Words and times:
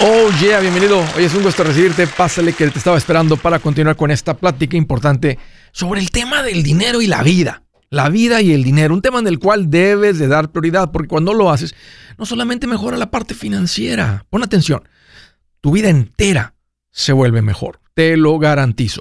Oh 0.00 0.28
yeah, 0.40 0.60
bienvenido. 0.60 1.02
Hoy 1.16 1.24
es 1.24 1.34
un 1.34 1.42
gusto 1.42 1.62
recibirte. 1.62 2.06
Pásale 2.06 2.52
que 2.52 2.68
te 2.68 2.78
estaba 2.78 2.98
esperando 2.98 3.36
para 3.36 3.60
continuar 3.60 3.96
con 3.96 4.10
esta 4.10 4.36
plática 4.36 4.76
importante 4.76 5.38
sobre 5.72 6.00
el 6.00 6.10
tema 6.10 6.42
del 6.42 6.62
dinero 6.62 7.00
y 7.00 7.06
la 7.06 7.22
vida. 7.22 7.62
La 7.90 8.08
vida 8.08 8.42
y 8.42 8.52
el 8.52 8.64
dinero, 8.64 8.92
un 8.92 9.02
tema 9.02 9.20
en 9.20 9.28
el 9.28 9.38
cual 9.38 9.70
debes 9.70 10.18
de 10.18 10.26
dar 10.26 10.50
prioridad, 10.50 10.90
porque 10.90 11.08
cuando 11.08 11.32
lo 11.32 11.50
haces, 11.50 11.74
no 12.18 12.26
solamente 12.26 12.66
mejora 12.66 12.96
la 12.96 13.10
parte 13.10 13.34
financiera. 13.34 14.26
Pon 14.30 14.42
atención, 14.42 14.82
tu 15.60 15.70
vida 15.70 15.88
entera 15.88 16.54
se 16.90 17.12
vuelve 17.12 17.40
mejor. 17.40 17.80
Te 17.94 18.16
lo 18.16 18.38
garantizo. 18.38 19.00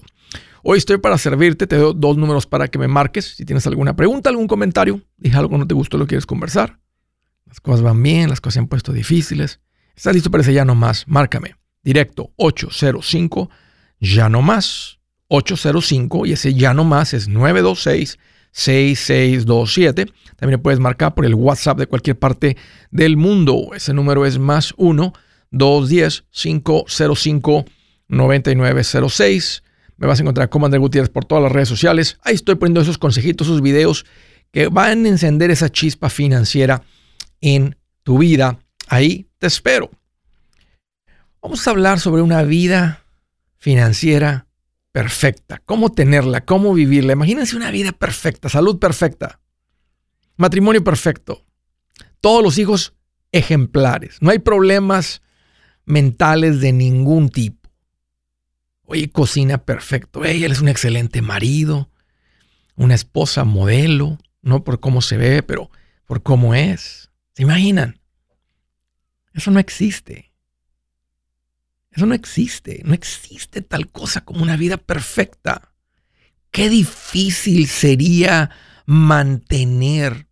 Hoy 0.62 0.78
estoy 0.78 1.00
para 1.00 1.18
servirte, 1.18 1.66
te 1.66 1.76
doy 1.76 1.94
dos 1.98 2.18
números 2.18 2.46
para 2.46 2.68
que 2.68 2.78
me 2.78 2.88
marques. 2.88 3.34
Si 3.36 3.46
tienes 3.46 3.66
alguna 3.66 3.96
pregunta, 3.96 4.30
algún 4.30 4.48
comentario, 4.48 5.02
dije 5.18 5.36
algo 5.36 5.58
no 5.58 5.68
te 5.68 5.74
gustó, 5.74 5.98
lo 5.98 6.06
quieres 6.06 6.28
conversar. 6.28 6.80
Las 7.46 7.60
cosas 7.60 7.82
van 7.82 8.02
bien, 8.02 8.30
las 8.30 8.40
cosas 8.40 8.54
se 8.54 8.60
han 8.60 8.68
puesto 8.68 8.94
difíciles 8.94 9.60
¿Estás 9.96 10.14
listo 10.14 10.32
para 10.32 10.42
ese 10.42 10.54
ya 10.54 10.66
no 10.66 10.76
más? 10.76 11.08
Márcame. 11.08 11.56
Directo 11.84 12.32
805 12.38 13.50
ya 14.00 14.30
no 14.30 14.42
más. 14.42 15.00
805 15.28 16.26
y 16.26 16.34
ese 16.34 16.54
ya 16.54 16.74
no 16.74 16.84
más 16.84 17.14
es 17.14 17.28
926 17.28 18.18
6627. 18.52 20.06
También 20.36 20.62
puedes 20.62 20.80
marcar 20.80 21.16
por 21.16 21.26
el 21.26 21.36
WhatsApp 21.36 21.80
de 21.80 21.88
cualquier 21.88 22.18
parte 22.18 22.56
del 22.92 23.18
mundo. 23.18 23.70
Ese 23.76 23.94
número 23.94 24.26
es 24.26 24.38
más 24.38 24.74
1 24.78 25.14
210 25.52 26.26
505 26.30 27.66
9906. 28.08 29.64
Me 29.98 30.08
vas 30.08 30.20
a 30.20 30.24
encontrar 30.24 30.50
como 30.50 30.66
André 30.66 30.80
Gutiérrez 30.80 31.10
por 31.10 31.26
todas 31.26 31.44
las 31.44 31.52
redes 31.52 31.70
sociales. 31.70 32.18
Ahí 32.24 32.36
estoy 32.36 32.56
poniendo 32.56 32.82
esos 32.82 32.98
consejitos, 32.98 33.48
esos 33.48 33.62
videos 33.62 34.06
que 34.52 34.68
van 34.68 35.06
a 35.06 35.10
encender 35.10 35.50
esa 35.50 35.70
chispa 35.70 36.10
financiera 36.10 36.84
en 37.42 37.76
tu 38.04 38.20
vida. 38.20 38.60
Ahí 38.88 39.28
te 39.44 39.48
espero. 39.48 39.92
Vamos 41.42 41.68
a 41.68 41.72
hablar 41.72 42.00
sobre 42.00 42.22
una 42.22 42.44
vida 42.44 43.04
financiera 43.58 44.48
perfecta. 44.94 45.62
Cómo 45.66 45.92
tenerla, 45.92 46.46
cómo 46.46 46.74
vivirla. 46.74 47.12
Imagínense 47.12 47.58
una 47.58 47.70
vida 47.70 47.92
perfecta, 47.92 48.48
salud 48.48 48.80
perfecta, 48.80 49.42
matrimonio 50.38 50.82
perfecto, 50.82 51.44
todos 52.22 52.42
los 52.42 52.58
hijos 52.58 52.94
ejemplares. 53.34 54.16
No 54.22 54.32
hay 54.32 54.40
problemas 54.40 55.22
mentales 55.84 56.62
de 56.62 56.72
ningún 56.72 57.28
tipo. 57.28 57.70
Oye, 58.84 59.12
cocina 59.12 59.58
perfecto. 59.58 60.24
Ella 60.24 60.48
es 60.48 60.62
un 60.62 60.70
excelente 60.70 61.22
marido, 61.22 61.90
una 62.78 62.96
esposa 62.96 63.44
modelo, 63.44 64.20
no 64.42 64.64
por 64.64 64.80
cómo 64.80 65.02
se 65.02 65.18
ve, 65.18 65.44
pero 65.44 65.70
por 66.06 66.24
cómo 66.24 66.56
es. 66.56 67.12
¿Se 67.34 67.44
imaginan? 67.44 68.00
Eso 69.34 69.52
no 69.52 69.60
existe. 69.60 70.32
Eso 71.92 72.06
no 72.06 72.16
existe. 72.16 72.82
No 72.86 72.94
existe 72.94 73.62
tal 73.62 73.90
cosa 73.90 74.22
como 74.22 74.44
una 74.44 74.58
vida 74.58 74.78
perfecta. 74.78 75.74
Qué 76.52 76.70
difícil 76.70 77.68
sería 77.68 78.52
mantener 78.86 80.28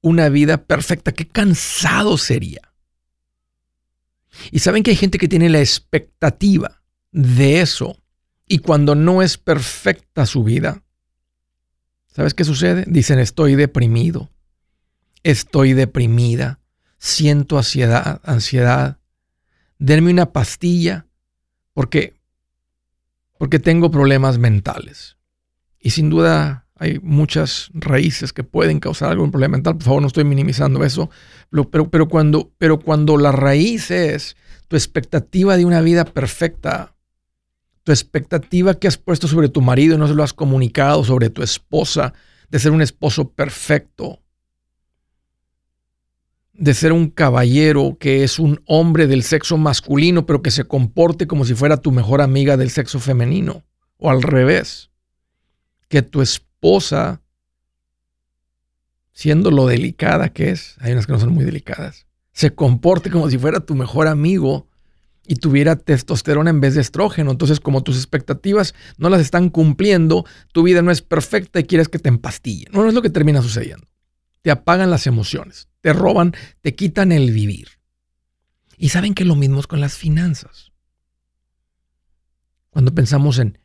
una 0.00 0.28
vida 0.28 0.64
perfecta. 0.64 1.12
Qué 1.12 1.26
cansado 1.26 2.16
sería. 2.16 2.72
Y 4.50 4.60
saben 4.60 4.82
que 4.82 4.90
hay 4.90 4.96
gente 4.96 5.18
que 5.18 5.28
tiene 5.28 5.50
la 5.50 5.60
expectativa 5.60 6.82
de 7.10 7.60
eso. 7.60 7.98
Y 8.46 8.58
cuando 8.58 8.94
no 8.94 9.22
es 9.22 9.38
perfecta 9.38 10.26
su 10.26 10.42
vida, 10.42 10.82
¿sabes 12.08 12.34
qué 12.34 12.44
sucede? 12.44 12.84
Dicen, 12.86 13.18
estoy 13.18 13.54
deprimido. 13.54 14.30
Estoy 15.22 15.74
deprimida 15.74 16.61
siento 17.02 17.58
ansiedad, 17.58 18.20
ansiedad. 18.22 18.98
Denme 19.80 20.12
una 20.12 20.32
pastilla 20.32 21.08
porque, 21.74 22.14
porque 23.38 23.58
tengo 23.58 23.90
problemas 23.90 24.38
mentales. 24.38 25.16
Y 25.80 25.90
sin 25.90 26.10
duda 26.10 26.68
hay 26.76 27.00
muchas 27.00 27.70
raíces 27.74 28.32
que 28.32 28.44
pueden 28.44 28.78
causar 28.78 29.10
algún 29.10 29.32
problema 29.32 29.56
mental. 29.56 29.74
Por 29.74 29.82
favor, 29.82 30.00
no 30.00 30.06
estoy 30.06 30.22
minimizando 30.22 30.84
eso. 30.84 31.10
Pero, 31.72 31.90
pero, 31.90 32.08
cuando, 32.08 32.52
pero 32.56 32.78
cuando 32.78 33.16
la 33.16 33.32
raíz 33.32 33.90
es 33.90 34.36
tu 34.68 34.76
expectativa 34.76 35.56
de 35.56 35.64
una 35.64 35.80
vida 35.80 36.04
perfecta, 36.04 36.94
tu 37.82 37.90
expectativa 37.90 38.74
que 38.74 38.86
has 38.86 38.96
puesto 38.96 39.26
sobre 39.26 39.48
tu 39.48 39.60
marido 39.60 39.96
y 39.96 39.98
no 39.98 40.06
se 40.06 40.14
lo 40.14 40.22
has 40.22 40.32
comunicado, 40.32 41.02
sobre 41.02 41.30
tu 41.30 41.42
esposa, 41.42 42.14
de 42.48 42.60
ser 42.60 42.70
un 42.70 42.80
esposo 42.80 43.28
perfecto, 43.32 44.21
de 46.52 46.74
ser 46.74 46.92
un 46.92 47.08
caballero 47.08 47.96
que 47.98 48.24
es 48.24 48.38
un 48.38 48.62
hombre 48.66 49.06
del 49.06 49.22
sexo 49.22 49.56
masculino, 49.56 50.26
pero 50.26 50.42
que 50.42 50.50
se 50.50 50.64
comporte 50.64 51.26
como 51.26 51.44
si 51.44 51.54
fuera 51.54 51.78
tu 51.78 51.92
mejor 51.92 52.20
amiga 52.20 52.56
del 52.56 52.70
sexo 52.70 53.00
femenino. 53.00 53.64
O 53.96 54.10
al 54.10 54.22
revés, 54.22 54.90
que 55.88 56.02
tu 56.02 56.22
esposa, 56.22 57.22
siendo 59.12 59.50
lo 59.50 59.66
delicada 59.66 60.30
que 60.30 60.50
es, 60.50 60.76
hay 60.80 60.92
unas 60.92 61.06
que 61.06 61.12
no 61.12 61.20
son 61.20 61.32
muy 61.32 61.44
delicadas, 61.44 62.06
se 62.32 62.54
comporte 62.54 63.10
como 63.10 63.30
si 63.30 63.38
fuera 63.38 63.60
tu 63.60 63.74
mejor 63.74 64.08
amigo 64.08 64.68
y 65.26 65.36
tuviera 65.36 65.76
testosterona 65.76 66.50
en 66.50 66.60
vez 66.60 66.74
de 66.74 66.80
estrógeno. 66.80 67.30
Entonces, 67.30 67.60
como 67.60 67.82
tus 67.82 67.96
expectativas 67.96 68.74
no 68.98 69.08
las 69.08 69.20
están 69.20 69.50
cumpliendo, 69.50 70.24
tu 70.52 70.62
vida 70.62 70.82
no 70.82 70.90
es 70.90 71.02
perfecta 71.02 71.60
y 71.60 71.64
quieres 71.64 71.88
que 71.88 71.98
te 71.98 72.08
empastille. 72.08 72.66
No, 72.72 72.82
no 72.82 72.88
es 72.88 72.94
lo 72.94 73.02
que 73.02 73.10
termina 73.10 73.42
sucediendo. 73.42 73.86
Te 74.42 74.50
apagan 74.50 74.90
las 74.90 75.06
emociones 75.06 75.68
te 75.82 75.92
roban, 75.92 76.32
te 76.62 76.74
quitan 76.74 77.12
el 77.12 77.32
vivir. 77.32 77.68
Y 78.78 78.88
saben 78.88 79.14
que 79.14 79.26
lo 79.26 79.36
mismo 79.36 79.60
es 79.60 79.66
con 79.66 79.80
las 79.80 79.94
finanzas. 79.94 80.72
Cuando 82.70 82.94
pensamos 82.94 83.38
en 83.38 83.58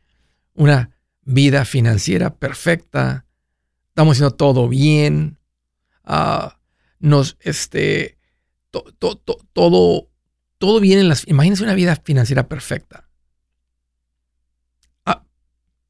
una 0.52 0.90
vida 1.22 1.64
financiera 1.64 2.36
perfecta, 2.36 3.24
estamos 3.88 4.16
haciendo 4.16 4.34
todo 4.34 4.68
bien, 4.68 5.38
ah, 6.04 6.60
nos, 6.98 7.38
este, 7.40 8.18
todo, 8.70 10.10
todo 10.58 10.80
bien 10.80 10.98
en 10.98 11.08
las... 11.08 11.26
Imagínense 11.26 11.62
una 11.62 11.74
vida 11.74 11.96
financiera 11.96 12.48
perfecta. 12.48 13.07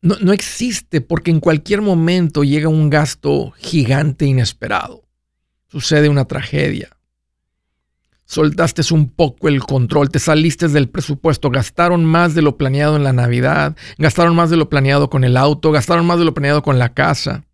No, 0.00 0.16
no 0.20 0.32
existe 0.32 1.00
porque 1.00 1.30
en 1.30 1.40
cualquier 1.40 1.82
momento 1.82 2.44
llega 2.44 2.68
un 2.68 2.88
gasto 2.88 3.50
gigante 3.58 4.26
inesperado 4.26 5.08
sucede 5.68 6.08
una 6.08 6.24
tragedia. 6.24 6.90
Soltaste 8.24 8.82
un 8.92 9.08
poco 9.08 9.48
el 9.48 9.60
control, 9.60 10.10
te 10.10 10.18
saliste 10.18 10.68
del 10.68 10.90
presupuesto, 10.90 11.50
gastaron 11.50 12.04
más 12.04 12.34
de 12.34 12.42
lo 12.42 12.58
planeado 12.58 12.96
en 12.96 13.04
la 13.04 13.14
Navidad, 13.14 13.74
gastaron 13.96 14.36
más 14.36 14.50
de 14.50 14.56
lo 14.56 14.68
planeado 14.68 15.08
con 15.08 15.24
el 15.24 15.36
auto, 15.36 15.72
gastaron 15.72 16.04
más 16.04 16.18
de 16.18 16.26
lo 16.26 16.34
planeado 16.34 16.62
con 16.62 16.78
la 16.78 16.92
casa. 16.92 17.44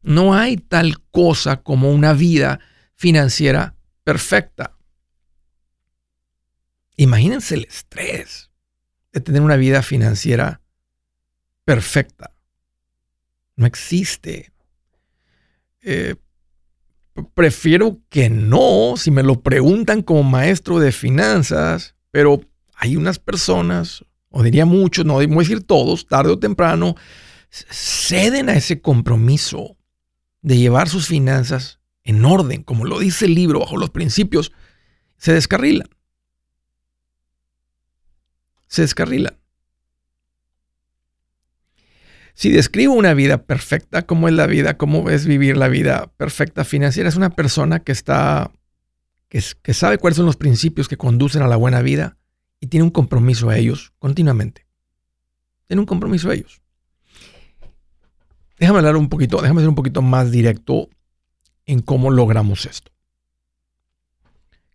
No 0.00 0.34
hay 0.34 0.56
tal 0.56 1.02
cosa 1.10 1.62
como 1.62 1.90
una 1.90 2.14
vida 2.14 2.60
financiera 2.94 3.74
perfecta. 4.02 4.76
Imagínense 6.96 7.54
el 7.56 7.64
estrés 7.64 8.50
de 9.12 9.20
tener 9.20 9.42
una 9.42 9.56
vida 9.56 9.82
financiera 9.82 10.62
perfecta. 11.64 12.30
No 13.56 13.66
existe. 13.66 14.52
Eh, 15.80 16.16
prefiero 17.34 18.00
que 18.08 18.30
no, 18.30 18.94
si 18.96 19.10
me 19.10 19.22
lo 19.22 19.40
preguntan 19.40 20.02
como 20.02 20.22
maestro 20.22 20.78
de 20.78 20.92
finanzas, 20.92 21.94
pero 22.10 22.40
hay 22.74 22.96
unas 22.96 23.18
personas, 23.18 24.04
o 24.30 24.42
diría 24.42 24.66
muchos, 24.66 25.04
no 25.04 25.18
a 25.18 25.20
decir 25.20 25.62
todos, 25.62 26.06
tarde 26.06 26.32
o 26.32 26.38
temprano, 26.38 26.96
ceden 27.50 28.48
a 28.48 28.54
ese 28.54 28.80
compromiso 28.80 29.76
de 30.42 30.58
llevar 30.58 30.88
sus 30.88 31.06
finanzas 31.06 31.80
en 32.02 32.24
orden, 32.24 32.62
como 32.62 32.84
lo 32.84 32.98
dice 32.98 33.26
el 33.26 33.34
libro, 33.34 33.60
bajo 33.60 33.76
los 33.76 33.90
principios, 33.90 34.52
se 35.16 35.32
descarrilan. 35.32 35.88
Se 38.66 38.82
descarrilan. 38.82 39.38
Si 42.34 42.50
describo 42.50 42.94
una 42.94 43.14
vida 43.14 43.44
perfecta, 43.44 44.02
¿cómo 44.02 44.28
es 44.28 44.34
la 44.34 44.46
vida? 44.46 44.76
¿Cómo 44.76 45.08
es 45.08 45.24
vivir 45.24 45.56
la 45.56 45.68
vida 45.68 46.12
perfecta 46.16 46.64
financiera? 46.64 47.08
Es 47.08 47.16
una 47.16 47.30
persona 47.30 47.78
que 47.80 47.92
está, 47.92 48.50
que, 49.28 49.42
que 49.62 49.72
sabe 49.72 49.98
cuáles 49.98 50.16
son 50.16 50.26
los 50.26 50.36
principios 50.36 50.88
que 50.88 50.96
conducen 50.96 51.42
a 51.42 51.48
la 51.48 51.56
buena 51.56 51.80
vida 51.80 52.16
y 52.58 52.66
tiene 52.66 52.84
un 52.84 52.90
compromiso 52.90 53.50
a 53.50 53.56
ellos 53.56 53.92
continuamente. 54.00 54.66
Tiene 55.68 55.80
un 55.80 55.86
compromiso 55.86 56.28
a 56.28 56.34
ellos. 56.34 56.60
Déjame 58.58 58.78
hablar 58.78 58.96
un 58.96 59.08
poquito, 59.08 59.40
déjame 59.40 59.60
ser 59.60 59.68
un 59.68 59.74
poquito 59.74 60.02
más 60.02 60.30
directo 60.30 60.88
en 61.66 61.80
cómo 61.80 62.10
logramos 62.10 62.66
esto. 62.66 62.92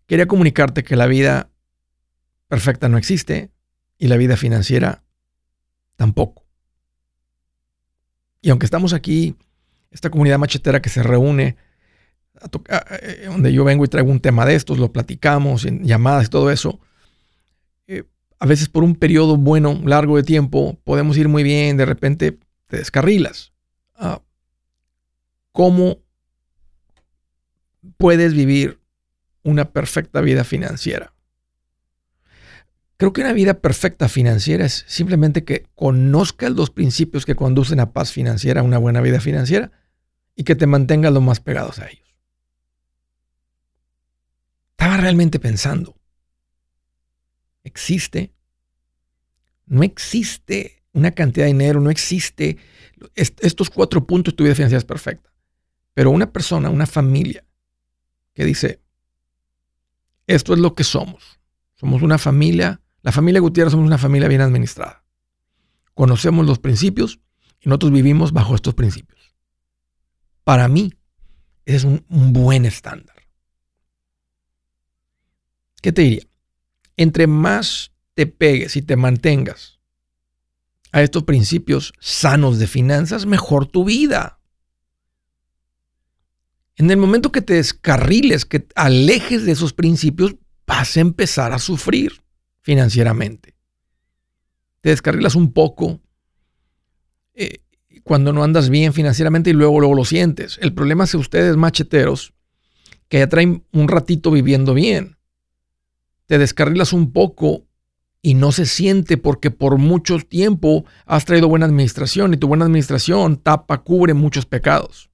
Quería 0.06 0.26
comunicarte 0.26 0.82
que 0.82 0.96
la 0.96 1.06
vida 1.06 1.50
perfecta 2.48 2.88
no 2.88 2.98
existe 2.98 3.52
y 3.98 4.08
la 4.08 4.16
vida 4.16 4.36
financiera 4.36 5.04
tampoco. 5.96 6.49
Y 8.40 8.50
aunque 8.50 8.66
estamos 8.66 8.92
aquí, 8.92 9.36
esta 9.90 10.10
comunidad 10.10 10.38
machetera 10.38 10.80
que 10.80 10.88
se 10.88 11.02
reúne 11.02 11.56
eh, 13.02 13.24
donde 13.26 13.52
yo 13.52 13.64
vengo 13.64 13.84
y 13.84 13.88
traigo 13.88 14.10
un 14.10 14.20
tema 14.20 14.46
de 14.46 14.54
estos, 14.54 14.78
lo 14.78 14.92
platicamos 14.92 15.64
en 15.64 15.84
llamadas 15.84 16.26
y 16.26 16.30
todo 16.30 16.50
eso, 16.50 16.80
eh, 17.86 18.04
a 18.38 18.46
veces 18.46 18.68
por 18.68 18.82
un 18.82 18.94
periodo 18.94 19.36
bueno, 19.36 19.80
largo 19.84 20.16
de 20.16 20.22
tiempo, 20.22 20.78
podemos 20.84 21.18
ir 21.18 21.28
muy 21.28 21.42
bien, 21.42 21.76
de 21.76 21.84
repente 21.84 22.38
te 22.66 22.78
descarrilas. 22.78 23.52
Ah, 23.94 24.22
¿Cómo 25.52 25.98
puedes 27.98 28.32
vivir 28.32 28.80
una 29.42 29.66
perfecta 29.66 30.20
vida 30.22 30.44
financiera? 30.44 31.12
Creo 33.00 33.14
que 33.14 33.22
una 33.22 33.32
vida 33.32 33.54
perfecta 33.54 34.10
financiera 34.10 34.66
es 34.66 34.84
simplemente 34.86 35.42
que 35.42 35.64
conozcas 35.74 36.50
los 36.50 36.68
principios 36.68 37.24
que 37.24 37.34
conducen 37.34 37.80
a 37.80 37.94
paz 37.94 38.12
financiera, 38.12 38.60
a 38.60 38.62
una 38.62 38.76
buena 38.76 39.00
vida 39.00 39.20
financiera, 39.20 39.72
y 40.36 40.44
que 40.44 40.54
te 40.54 40.66
mantengas 40.66 41.10
lo 41.10 41.22
más 41.22 41.40
pegados 41.40 41.78
a 41.78 41.88
ellos. 41.88 42.14
Estaba 44.72 44.98
realmente 44.98 45.40
pensando, 45.40 45.96
¿existe? 47.64 48.34
No 49.64 49.82
existe 49.82 50.82
una 50.92 51.12
cantidad 51.12 51.46
de 51.46 51.52
dinero, 51.52 51.80
no 51.80 51.88
existe 51.88 52.58
estos 53.16 53.70
cuatro 53.70 54.06
puntos, 54.06 54.36
tu 54.36 54.44
vida 54.44 54.54
financiera 54.54 54.80
es 54.80 54.84
perfecta. 54.84 55.32
Pero 55.94 56.10
una 56.10 56.30
persona, 56.30 56.68
una 56.68 56.86
familia 56.86 57.46
que 58.34 58.44
dice, 58.44 58.82
esto 60.26 60.52
es 60.52 60.58
lo 60.58 60.74
que 60.74 60.84
somos. 60.84 61.40
Somos 61.76 62.02
una 62.02 62.18
familia, 62.18 62.82
la 63.02 63.12
familia 63.12 63.40
Gutiérrez 63.40 63.72
somos 63.72 63.86
una 63.86 63.98
familia 63.98 64.28
bien 64.28 64.40
administrada. 64.40 65.04
Conocemos 65.94 66.46
los 66.46 66.58
principios 66.58 67.20
y 67.60 67.68
nosotros 67.68 67.92
vivimos 67.92 68.32
bajo 68.32 68.54
estos 68.54 68.74
principios. 68.74 69.34
Para 70.44 70.68
mí, 70.68 70.92
es 71.64 71.84
un, 71.84 72.04
un 72.08 72.32
buen 72.32 72.64
estándar. 72.64 73.16
¿Qué 75.82 75.92
te 75.92 76.02
diría? 76.02 76.26
Entre 76.96 77.26
más 77.26 77.92
te 78.14 78.26
pegues 78.26 78.76
y 78.76 78.82
te 78.82 78.96
mantengas 78.96 79.80
a 80.92 81.02
estos 81.02 81.24
principios 81.24 81.92
sanos 82.00 82.58
de 82.58 82.66
finanzas, 82.66 83.24
mejor 83.24 83.66
tu 83.66 83.84
vida. 83.84 84.40
En 86.76 86.90
el 86.90 86.96
momento 86.96 87.30
que 87.30 87.42
te 87.42 87.54
descarriles, 87.54 88.44
que 88.44 88.66
alejes 88.74 89.44
de 89.44 89.52
esos 89.52 89.72
principios, 89.72 90.34
vas 90.66 90.96
a 90.96 91.00
empezar 91.00 91.52
a 91.52 91.58
sufrir 91.58 92.22
financieramente. 92.70 93.56
Te 94.80 94.90
descarrilas 94.90 95.34
un 95.34 95.52
poco 95.52 95.98
eh, 97.34 97.64
cuando 98.04 98.32
no 98.32 98.44
andas 98.44 98.70
bien 98.70 98.92
financieramente 98.92 99.50
y 99.50 99.54
luego, 99.54 99.80
luego 99.80 99.96
lo 99.96 100.04
sientes. 100.04 100.56
El 100.62 100.72
problema 100.72 101.02
es 101.02 101.10
que 101.10 101.16
ustedes 101.16 101.56
macheteros 101.56 102.32
que 103.08 103.18
ya 103.18 103.28
traen 103.28 103.64
un 103.72 103.88
ratito 103.88 104.30
viviendo 104.30 104.72
bien 104.72 105.16
te 106.26 106.38
descarrilas 106.38 106.92
un 106.92 107.10
poco 107.10 107.66
y 108.22 108.34
no 108.34 108.52
se 108.52 108.64
siente 108.64 109.16
porque 109.16 109.50
por 109.50 109.78
mucho 109.78 110.16
tiempo 110.20 110.84
has 111.04 111.24
traído 111.24 111.48
buena 111.48 111.66
administración 111.66 112.32
y 112.32 112.36
tu 112.36 112.46
buena 112.46 112.66
administración 112.66 113.36
tapa, 113.36 113.78
cubre 113.78 114.14
muchos 114.14 114.46
pecados. 114.46 115.10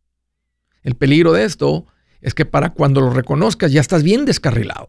El 0.83 0.95
peligro 0.95 1.33
de 1.33 1.45
esto 1.45 1.87
es 2.21 2.35
que 2.35 2.45
para 2.45 2.75
cuando 2.75 3.01
lo 3.01 3.15
reconozcas 3.15 3.73
ya 3.73 3.81
estás 3.81 4.03
bien 4.03 4.27
descarrilado. 4.27 4.89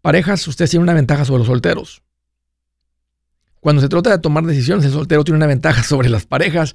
Parejas, 0.00 0.46
ustedes 0.46 0.70
tienen 0.70 0.84
una 0.84 0.94
ventaja 0.94 1.24
sobre 1.24 1.40
los 1.40 1.48
solteros. 1.48 2.02
Cuando 3.60 3.82
se 3.82 3.88
trata 3.88 4.10
de 4.10 4.18
tomar 4.18 4.44
decisiones, 4.44 4.84
el 4.84 4.92
soltero 4.92 5.24
tiene 5.24 5.36
una 5.36 5.46
ventaja 5.46 5.82
sobre 5.84 6.08
las 6.08 6.26
parejas 6.26 6.74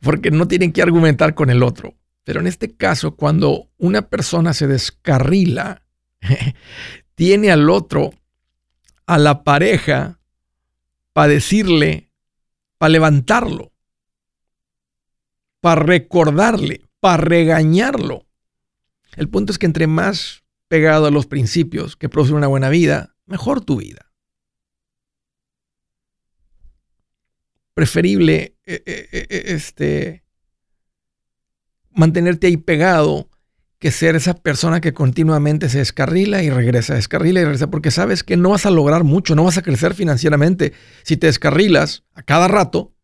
porque 0.00 0.30
no 0.30 0.48
tienen 0.48 0.72
que 0.72 0.82
argumentar 0.82 1.34
con 1.34 1.50
el 1.50 1.62
otro. 1.62 1.94
Pero 2.24 2.40
en 2.40 2.46
este 2.46 2.74
caso, 2.74 3.14
cuando 3.16 3.70
una 3.78 4.02
persona 4.02 4.52
se 4.52 4.66
descarrila, 4.66 5.82
tiene 7.14 7.50
al 7.50 7.70
otro, 7.70 8.12
a 9.06 9.16
la 9.18 9.44
pareja, 9.44 10.20
para 11.14 11.28
decirle, 11.28 12.12
para 12.76 12.90
levantarlo, 12.90 13.72
para 15.60 15.82
recordarle, 15.82 16.82
para 17.00 17.16
regañarlo. 17.16 18.26
El 19.16 19.28
punto 19.28 19.50
es 19.50 19.58
que 19.58 19.66
entre 19.66 19.86
más 19.86 20.44
pegado 20.68 21.06
a 21.06 21.10
los 21.10 21.26
principios 21.26 21.96
que 21.96 22.08
producen 22.08 22.36
una 22.36 22.46
buena 22.46 22.68
vida, 22.68 23.16
mejor 23.26 23.62
tu 23.64 23.76
vida. 23.76 24.12
Preferible 27.74 28.56
eh, 28.66 28.82
eh, 28.86 29.08
eh, 29.12 29.42
este, 29.46 30.24
mantenerte 31.90 32.48
ahí 32.48 32.56
pegado 32.56 33.30
que 33.78 33.92
ser 33.92 34.16
esa 34.16 34.34
persona 34.34 34.80
que 34.80 34.92
continuamente 34.92 35.68
se 35.68 35.78
descarrila 35.78 36.42
y 36.42 36.50
regresa, 36.50 36.94
descarrila 36.94 37.40
y 37.40 37.44
regresa, 37.44 37.70
porque 37.70 37.92
sabes 37.92 38.24
que 38.24 38.36
no 38.36 38.50
vas 38.50 38.66
a 38.66 38.70
lograr 38.70 39.04
mucho, 39.04 39.36
no 39.36 39.44
vas 39.44 39.56
a 39.56 39.62
crecer 39.62 39.94
financieramente 39.94 40.72
si 41.04 41.16
te 41.16 41.28
descarrilas 41.28 42.04
a 42.14 42.22
cada 42.22 42.48
rato 42.48 42.96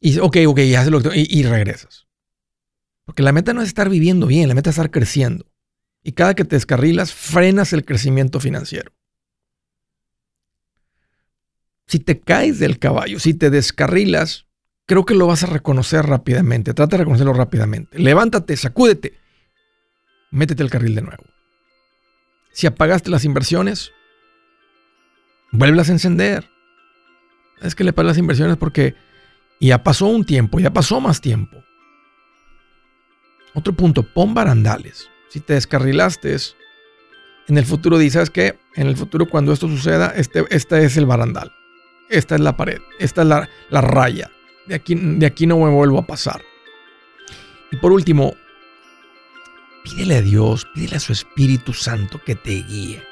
y 0.00 0.18
ok, 0.18 0.36
ya 0.68 0.84
y 1.14 1.42
regresas. 1.44 2.08
Porque 3.04 3.22
la 3.22 3.32
meta 3.32 3.52
no 3.52 3.60
es 3.62 3.68
estar 3.68 3.90
viviendo 3.90 4.26
bien, 4.26 4.48
la 4.48 4.54
meta 4.54 4.70
es 4.70 4.76
estar 4.76 4.90
creciendo. 4.90 5.51
Y 6.02 6.12
cada 6.12 6.34
que 6.34 6.44
te 6.44 6.56
descarrilas, 6.56 7.12
frenas 7.12 7.72
el 7.72 7.84
crecimiento 7.84 8.40
financiero. 8.40 8.92
Si 11.86 11.98
te 11.98 12.20
caes 12.20 12.58
del 12.58 12.78
caballo, 12.78 13.20
si 13.20 13.34
te 13.34 13.50
descarrilas, 13.50 14.46
creo 14.86 15.04
que 15.04 15.14
lo 15.14 15.26
vas 15.26 15.42
a 15.42 15.46
reconocer 15.46 16.06
rápidamente. 16.06 16.74
Trata 16.74 16.96
de 16.96 17.02
reconocerlo 17.02 17.34
rápidamente. 17.34 17.98
Levántate, 17.98 18.56
sacúdete, 18.56 19.18
métete 20.30 20.62
al 20.62 20.70
carril 20.70 20.94
de 20.94 21.02
nuevo. 21.02 21.24
Si 22.52 22.66
apagaste 22.66 23.10
las 23.10 23.24
inversiones, 23.24 23.92
vuelve 25.52 25.80
a 25.80 25.84
encender. 25.84 26.48
Es 27.60 27.74
que 27.74 27.84
le 27.84 27.92
pagas 27.92 28.12
las 28.12 28.18
inversiones 28.18 28.56
porque 28.56 28.94
ya 29.60 29.82
pasó 29.84 30.06
un 30.06 30.24
tiempo, 30.24 30.58
ya 30.58 30.72
pasó 30.72 31.00
más 31.00 31.20
tiempo. 31.20 31.62
Otro 33.54 33.74
punto, 33.74 34.02
pon 34.02 34.34
barandales. 34.34 35.11
Si 35.32 35.40
te 35.40 35.54
descarrilaste, 35.54 36.36
en 37.48 37.56
el 37.56 37.64
futuro 37.64 37.96
dices, 37.96 38.12
¿sabes 38.12 38.30
qué? 38.30 38.58
En 38.74 38.86
el 38.86 38.98
futuro 38.98 39.26
cuando 39.26 39.54
esto 39.54 39.66
suceda, 39.66 40.12
este, 40.14 40.44
este 40.50 40.84
es 40.84 40.98
el 40.98 41.06
barandal. 41.06 41.50
Esta 42.10 42.34
es 42.34 42.42
la 42.42 42.54
pared, 42.54 42.82
esta 42.98 43.22
es 43.22 43.28
la, 43.28 43.48
la 43.70 43.80
raya 43.80 44.30
de 44.66 44.74
aquí, 44.74 44.94
de 44.94 45.24
aquí 45.24 45.46
no 45.46 45.56
me 45.56 45.70
vuelvo 45.70 45.98
a 45.98 46.06
pasar. 46.06 46.42
Y 47.70 47.76
por 47.76 47.92
último, 47.92 48.34
pídele 49.84 50.16
a 50.16 50.20
Dios, 50.20 50.66
pídele 50.74 50.96
a 50.96 51.00
su 51.00 51.14
Espíritu 51.14 51.72
Santo 51.72 52.20
que 52.22 52.34
te 52.34 52.62
guíe, 52.62 53.02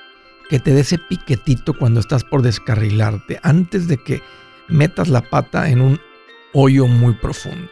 que 0.50 0.58
te 0.60 0.74
dé 0.74 0.80
ese 0.80 0.98
piquetito 0.98 1.72
cuando 1.72 2.00
estás 2.00 2.22
por 2.22 2.42
descarrilarte, 2.42 3.40
antes 3.42 3.88
de 3.88 3.96
que 3.96 4.22
metas 4.68 5.08
la 5.08 5.22
pata 5.22 5.70
en 5.70 5.80
un 5.80 5.98
hoyo 6.52 6.86
muy 6.86 7.14
profundo. 7.14 7.70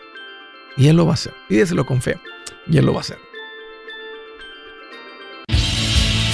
Y 0.78 0.88
Él 0.88 0.96
lo 0.96 1.04
va 1.04 1.10
a 1.10 1.14
hacer. 1.14 1.34
Pídeselo 1.50 1.84
con 1.84 2.00
fe. 2.00 2.18
Y 2.66 2.78
Él 2.78 2.86
lo 2.86 2.94
va 2.94 3.00
a 3.00 3.02
hacer. 3.02 3.27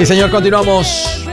Sí, 0.00 0.06
señor, 0.06 0.30
continuamos. 0.30 1.26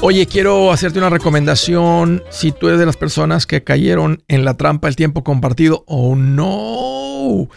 Oye, 0.00 0.26
quiero 0.26 0.70
hacerte 0.70 1.00
una 1.00 1.10
recomendación. 1.10 2.22
Si 2.30 2.52
tú 2.52 2.68
eres 2.68 2.78
de 2.78 2.86
las 2.86 2.96
personas 2.96 3.46
que 3.46 3.64
cayeron 3.64 4.22
en 4.28 4.44
la 4.44 4.56
trampa 4.56 4.86
del 4.86 4.94
tiempo 4.94 5.24
compartido, 5.24 5.82
oh 5.88 6.14
no. 6.14 7.48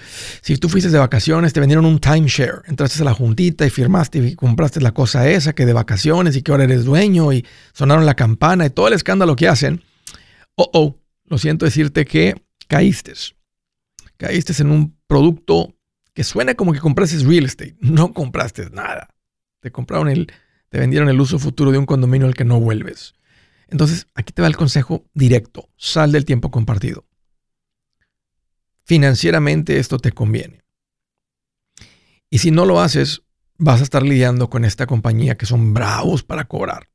Si 0.41 0.57
tú 0.57 0.69
fuiste 0.69 0.89
de 0.89 0.97
vacaciones, 0.97 1.53
te 1.53 1.59
vendieron 1.59 1.85
un 1.85 1.99
timeshare. 1.99 2.63
Entraste 2.65 3.03
a 3.03 3.05
la 3.05 3.13
juntita 3.13 3.63
y 3.63 3.69
firmaste 3.69 4.17
y 4.17 4.33
compraste 4.33 4.81
la 4.81 4.91
cosa 4.91 5.29
esa 5.29 5.53
que 5.53 5.67
de 5.67 5.73
vacaciones 5.73 6.35
y 6.35 6.41
que 6.41 6.51
ahora 6.51 6.63
eres 6.63 6.83
dueño 6.83 7.31
y 7.31 7.45
sonaron 7.71 8.07
la 8.07 8.15
campana 8.15 8.65
y 8.65 8.71
todo 8.71 8.87
el 8.87 8.95
escándalo 8.95 9.35
que 9.35 9.47
hacen. 9.47 9.83
Oh, 10.55 10.71
oh, 10.73 10.95
lo 11.25 11.37
siento 11.37 11.65
decirte 11.65 12.05
que 12.05 12.41
caíste. 12.67 13.13
Caíste 14.17 14.59
en 14.63 14.71
un 14.71 14.97
producto 15.05 15.75
que 16.15 16.23
suena 16.23 16.55
como 16.55 16.73
que 16.73 16.79
compraste 16.79 17.17
real 17.19 17.45
estate. 17.45 17.75
No 17.81 18.13
compraste 18.13 18.67
nada. 18.71 19.10
Te 19.61 19.71
compraron 19.71 20.09
el, 20.09 20.31
te 20.69 20.79
vendieron 20.79 21.07
el 21.07 21.21
uso 21.21 21.39
futuro 21.39 21.71
de 21.71 21.77
un 21.77 21.85
condominio 21.85 22.27
al 22.27 22.33
que 22.33 22.43
no 22.43 22.59
vuelves. 22.59 23.13
Entonces, 23.69 24.07
aquí 24.15 24.33
te 24.33 24.41
va 24.41 24.49
el 24.49 24.57
consejo 24.57 25.05
directo. 25.13 25.69
Sal 25.77 26.11
del 26.11 26.25
tiempo 26.25 26.51
compartido. 26.51 27.05
Financieramente 28.83 29.79
esto 29.79 29.97
te 29.97 30.11
conviene. 30.11 30.59
Y 32.29 32.39
si 32.39 32.51
no 32.51 32.65
lo 32.65 32.81
haces, 32.81 33.21
vas 33.57 33.79
a 33.79 33.83
estar 33.83 34.03
lidiando 34.03 34.49
con 34.49 34.65
esta 34.65 34.87
compañía 34.87 35.35
que 35.35 35.45
son 35.45 35.73
bravos 35.73 36.23
para 36.23 36.45
cobrar. 36.45 36.89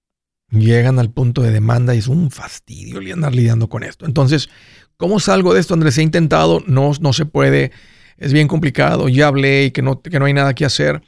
Llegan 0.51 0.99
al 0.99 1.11
punto 1.11 1.43
de 1.43 1.51
demanda 1.51 1.95
y 1.95 1.99
es 1.99 2.09
un 2.09 2.31
fastidio 2.31 3.01
andar 3.13 3.35
lidiando 3.35 3.69
con 3.69 3.83
esto. 3.83 4.07
Entonces, 4.07 4.49
¿cómo 4.97 5.21
salgo 5.21 5.55
de 5.55 5.61
esto, 5.61 5.75
Andrés? 5.75 5.99
He 5.99 6.03
intentado, 6.03 6.63
no, 6.67 6.93
no 7.01 7.13
se 7.13 7.27
puede, 7.27 7.73
es 8.17 8.33
bien 8.33 8.49
complicado, 8.49 9.09
ya 9.09 9.29
hablé 9.29 9.65
y 9.65 9.71
que 9.71 9.83
no, 9.83 10.03
que 10.03 10.19
no 10.19 10.25
hay 10.25 10.33
nada 10.33 10.55
que 10.55 10.65
hacer. 10.65 11.03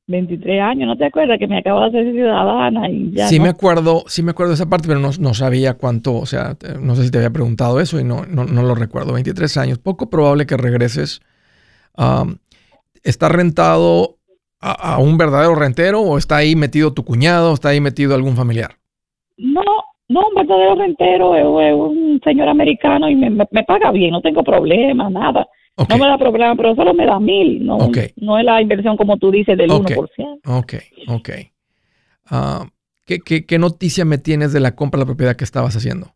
23 0.07 0.61
años, 0.61 0.87
¿no 0.87 0.97
te 0.97 1.07
acuerdas 1.07 1.39
que 1.39 1.47
me 1.47 1.59
acabo 1.59 1.81
de 1.81 1.87
hacer 1.87 2.13
ciudadana 2.13 2.91
y 2.91 3.13
ya? 3.13 3.27
Sí 3.27 3.41
me 3.41 3.49
acuerdo, 3.49 4.05
sí 4.07 4.23
me 4.23 4.33
acuerdo 4.33 4.51
de 4.51 4.57
esa 4.57 4.69
parte, 4.69 4.87
pero 4.87 5.01
no, 5.01 5.11
no, 5.19 5.35
sabía 5.35 5.75
cuánto, 5.75 6.15
o 6.17 6.27
sea, 6.27 6.57
no 6.81 6.95
sé 6.95 7.05
si 7.05 7.11
te 7.11 7.19
había 7.19 7.31
preguntado 7.31 7.81
eso 7.81 7.99
y 7.99 8.05
no, 8.05 8.27
no, 8.27 8.45
no 8.45 8.63
lo 8.63 8.75
recuerdo. 8.75 9.15
23 9.15 9.57
años, 9.57 9.79
poco 9.79 10.11
probable 10.11 10.47
que 10.47 10.57
regreses. 10.57 11.23
¿Está 13.03 13.29
rentado 13.29 14.17
a, 14.61 14.99
un 14.99 15.17
verdadero 15.17 15.55
rentero 15.55 16.01
o 16.01 16.19
está 16.19 16.37
ahí 16.37 16.55
metido 16.57 16.93
tu 16.93 17.05
cuñado, 17.05 17.55
está 17.55 17.71
ahí 17.71 17.81
metido 17.81 18.15
algún 18.15 18.37
familiar? 18.37 18.73
No, 19.39 19.63
no, 20.09 20.21
un 20.29 20.35
verdadero 20.35 20.75
rentero 20.75 21.61
es, 21.61 21.75
un 21.75 22.21
señor 22.23 22.49
americano 22.49 23.09
y 23.09 23.15
me, 23.15 23.31
me 23.31 23.65
paga 23.65 23.91
bien, 23.91 24.11
no 24.11 24.21
tengo 24.21 24.43
problema, 24.43 25.09
nada. 25.09 25.47
No 25.77 25.99
me 25.99 26.07
da 26.07 26.19
problema, 26.19 26.55
pero 26.55 26.75
solo 26.75 26.95
me 26.95 27.05
da 27.05 27.19
mil. 27.19 27.65
No, 27.65 27.79
no 28.17 28.39
es 28.39 28.45
la 28.45 28.63
inversión 28.63 28.97
como 28.97 29.17
tú 29.17 29.31
dices 29.31 29.59
del 29.59 29.71
1%. 29.71 30.41
Ok, 30.47 30.75
ok. 31.09 31.31
Uh, 32.31 32.67
¿qué, 33.05 33.19
qué, 33.19 33.45
qué, 33.45 33.59
noticia 33.59 34.05
me 34.05 34.19
tienes 34.19 34.53
de 34.53 34.61
la 34.61 34.77
compra 34.77 34.99
de 34.99 35.03
la 35.03 35.07
propiedad 35.07 35.37
que 35.37 35.45
estabas 35.45 35.77
haciendo? 35.77 36.13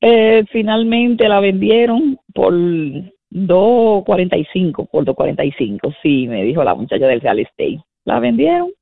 Eh, 0.00 0.44
finalmente 0.50 1.28
la 1.28 1.40
vendieron 1.40 2.18
por 2.34 2.52
2.45, 2.52 4.88
por 4.90 5.04
2.45, 5.04 5.96
sí, 6.02 6.26
me 6.28 6.42
dijo 6.42 6.64
la 6.64 6.74
muchacha 6.74 7.06
del 7.06 7.20
real 7.20 7.38
estate. 7.38 7.84
La 8.04 8.18
vendieron, 8.18 8.72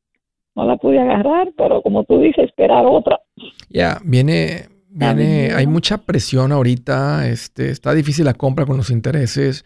no 0.57 0.65
la 0.65 0.79
pude 0.79 0.99
agarrar, 0.99 1.53
pero 1.57 1.83
como 1.83 2.05
tú 2.05 2.21
dices, 2.21 2.47
esperar 2.47 2.87
otra. 2.87 3.21
Ya, 3.69 4.01
viene, 4.03 4.65
viene, 4.91 5.53
hay 5.55 5.67
mucha 5.67 5.99
presión 5.99 6.53
ahorita, 6.53 7.29
este, 7.29 7.71
está 7.71 7.95
difícil 7.95 8.25
la 8.25 8.35
compra 8.35 8.67
con 8.67 8.77
los 8.77 8.91
intereses, 8.91 9.65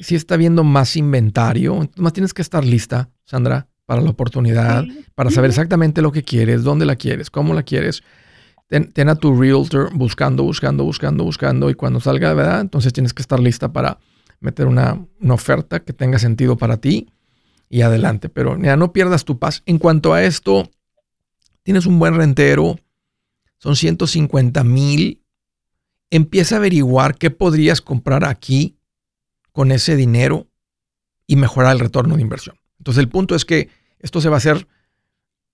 sí 0.00 0.14
está 0.14 0.36
viendo 0.36 0.64
más 0.64 0.96
inventario, 0.96 1.88
más 1.96 2.12
tienes 2.12 2.34
que 2.34 2.42
estar 2.42 2.64
lista, 2.64 3.10
Sandra, 3.24 3.68
para 3.86 4.00
la 4.00 4.10
oportunidad, 4.10 4.84
para 5.14 5.30
saber 5.30 5.50
exactamente 5.50 6.02
lo 6.02 6.12
que 6.12 6.22
quieres, 6.22 6.62
dónde 6.62 6.86
la 6.86 6.96
quieres, 6.96 7.30
cómo 7.30 7.54
la 7.54 7.62
quieres. 7.62 8.02
Ten, 8.68 9.08
a 9.08 9.14
tu 9.14 9.34
realtor 9.34 9.90
buscando, 9.94 10.42
buscando, 10.42 10.84
buscando, 10.84 11.24
buscando 11.24 11.70
y 11.70 11.74
cuando 11.74 12.00
salga, 12.00 12.34
¿verdad? 12.34 12.60
Entonces 12.60 12.92
tienes 12.92 13.14
que 13.14 13.22
estar 13.22 13.40
lista 13.40 13.72
para 13.72 13.98
meter 14.40 14.66
una, 14.66 15.06
una 15.20 15.34
oferta 15.34 15.80
que 15.80 15.94
tenga 15.94 16.18
sentido 16.18 16.58
para 16.58 16.76
ti 16.76 17.08
y 17.70 17.80
adelante. 17.80 18.28
Pero 18.28 18.58
ya 18.58 18.76
no 18.76 18.92
pierdas 18.92 19.24
tu 19.24 19.38
paz. 19.38 19.62
En 19.64 19.78
cuanto 19.78 20.12
a 20.12 20.22
esto, 20.22 20.70
tienes 21.62 21.86
un 21.86 21.98
buen 21.98 22.14
rentero, 22.14 22.78
son 23.58 23.76
150 23.76 24.64
mil. 24.64 25.22
Empieza 26.10 26.54
a 26.54 26.58
averiguar 26.58 27.16
qué 27.16 27.30
podrías 27.30 27.80
comprar 27.80 28.24
aquí 28.24 28.78
con 29.52 29.72
ese 29.72 29.96
dinero 29.96 30.46
y 31.26 31.36
mejorar 31.36 31.72
el 31.72 31.80
retorno 31.80 32.16
de 32.16 32.22
inversión. 32.22 32.56
Entonces 32.78 33.02
el 33.02 33.08
punto 33.08 33.34
es 33.34 33.44
que 33.44 33.68
esto 33.98 34.20
se 34.20 34.28
va 34.28 34.36
a 34.36 34.38
hacer, 34.38 34.66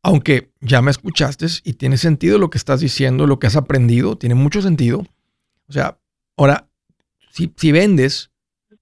aunque 0.03 0.53
ya 0.61 0.83
me 0.83 0.91
escuchaste 0.91 1.47
y 1.65 1.75
tiene 1.75 1.97
sentido 1.97 2.39
lo 2.39 2.51
que 2.51 2.59
estás 2.59 2.81
diciendo, 2.81 3.27
lo 3.27 3.39
que 3.39 3.47
has 3.47 3.57
aprendido, 3.57 4.17
tiene 4.17 4.35
mucho 4.35 4.63
sentido. 4.63 5.07
O 5.67 5.73
sea, 5.73 5.99
ahora, 6.37 6.69
si, 7.33 7.53
si 7.57 7.73
vendes, 7.73 8.31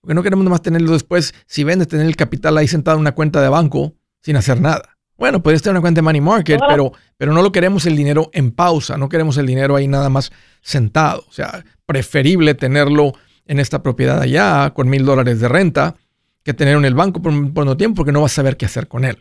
porque 0.00 0.14
no 0.14 0.22
queremos 0.22 0.44
nomás 0.44 0.62
tenerlo 0.62 0.92
después, 0.92 1.32
si 1.46 1.64
vendes, 1.64 1.88
tener 1.88 2.06
el 2.06 2.16
capital 2.16 2.58
ahí 2.58 2.66
sentado 2.66 2.96
en 2.96 3.02
una 3.02 3.14
cuenta 3.14 3.40
de 3.40 3.48
banco 3.48 3.94
sin 4.20 4.36
hacer 4.36 4.60
nada. 4.60 4.91
Bueno, 5.16 5.42
puedes 5.42 5.62
tener 5.62 5.74
una 5.74 5.80
cuenta 5.80 5.98
de 5.98 6.02
money 6.02 6.20
market, 6.20 6.60
pero, 6.68 6.92
pero 7.16 7.32
no 7.32 7.42
lo 7.42 7.52
queremos 7.52 7.86
el 7.86 7.96
dinero 7.96 8.30
en 8.32 8.50
pausa, 8.50 8.96
no 8.96 9.08
queremos 9.08 9.36
el 9.38 9.46
dinero 9.46 9.76
ahí 9.76 9.86
nada 9.86 10.08
más 10.08 10.32
sentado. 10.60 11.24
O 11.28 11.32
sea, 11.32 11.64
preferible 11.86 12.54
tenerlo 12.54 13.12
en 13.46 13.60
esta 13.60 13.82
propiedad 13.82 14.20
allá 14.20 14.70
con 14.70 14.88
mil 14.88 15.04
dólares 15.04 15.40
de 15.40 15.48
renta 15.48 15.96
que 16.44 16.54
tenerlo 16.54 16.80
en 16.80 16.86
el 16.86 16.94
banco 16.94 17.22
por, 17.22 17.32
por 17.52 17.68
un 17.68 17.76
tiempo 17.76 17.96
porque 17.96 18.12
no 18.12 18.22
vas 18.22 18.32
a 18.32 18.36
saber 18.36 18.56
qué 18.56 18.66
hacer 18.66 18.88
con 18.88 19.04
él. 19.04 19.18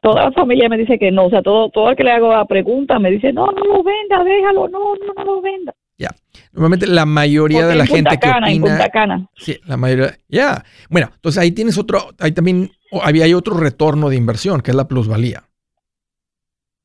Toda 0.00 0.24
la 0.24 0.32
familia 0.32 0.68
me 0.68 0.76
dice 0.76 0.98
que 0.98 1.10
no, 1.10 1.26
o 1.26 1.30
sea, 1.30 1.42
todo, 1.42 1.70
todo 1.70 1.90
el 1.90 1.96
que 1.96 2.04
le 2.04 2.12
hago 2.12 2.30
la 2.30 2.44
pregunta 2.44 2.98
me 2.98 3.10
dice, 3.10 3.32
no, 3.32 3.46
no 3.46 3.64
lo 3.64 3.82
venda, 3.82 4.22
déjalo, 4.22 4.68
no, 4.68 4.94
no, 4.96 5.14
no 5.16 5.24
lo 5.24 5.40
venda. 5.40 5.74
Ya. 5.96 6.10
Normalmente 6.52 6.86
la 6.86 7.06
mayoría 7.06 7.66
de 7.66 7.74
la 7.74 7.86
gente 7.86 8.18
que 8.18 8.28
opina. 8.28 8.50
En 8.50 8.60
Punta 8.60 8.90
Cana. 8.90 9.28
Sí, 9.36 9.58
la 9.64 9.76
mayoría. 9.76 10.18
Ya. 10.28 10.64
Bueno, 10.90 11.10
entonces 11.14 11.40
ahí 11.40 11.52
tienes 11.52 11.78
otro, 11.78 12.08
ahí 12.18 12.32
también 12.32 12.70
había 13.02 13.24
hay 13.24 13.34
otro 13.34 13.56
retorno 13.56 14.08
de 14.08 14.16
inversión, 14.16 14.60
que 14.60 14.70
es 14.70 14.76
la 14.76 14.88
plusvalía. 14.88 15.48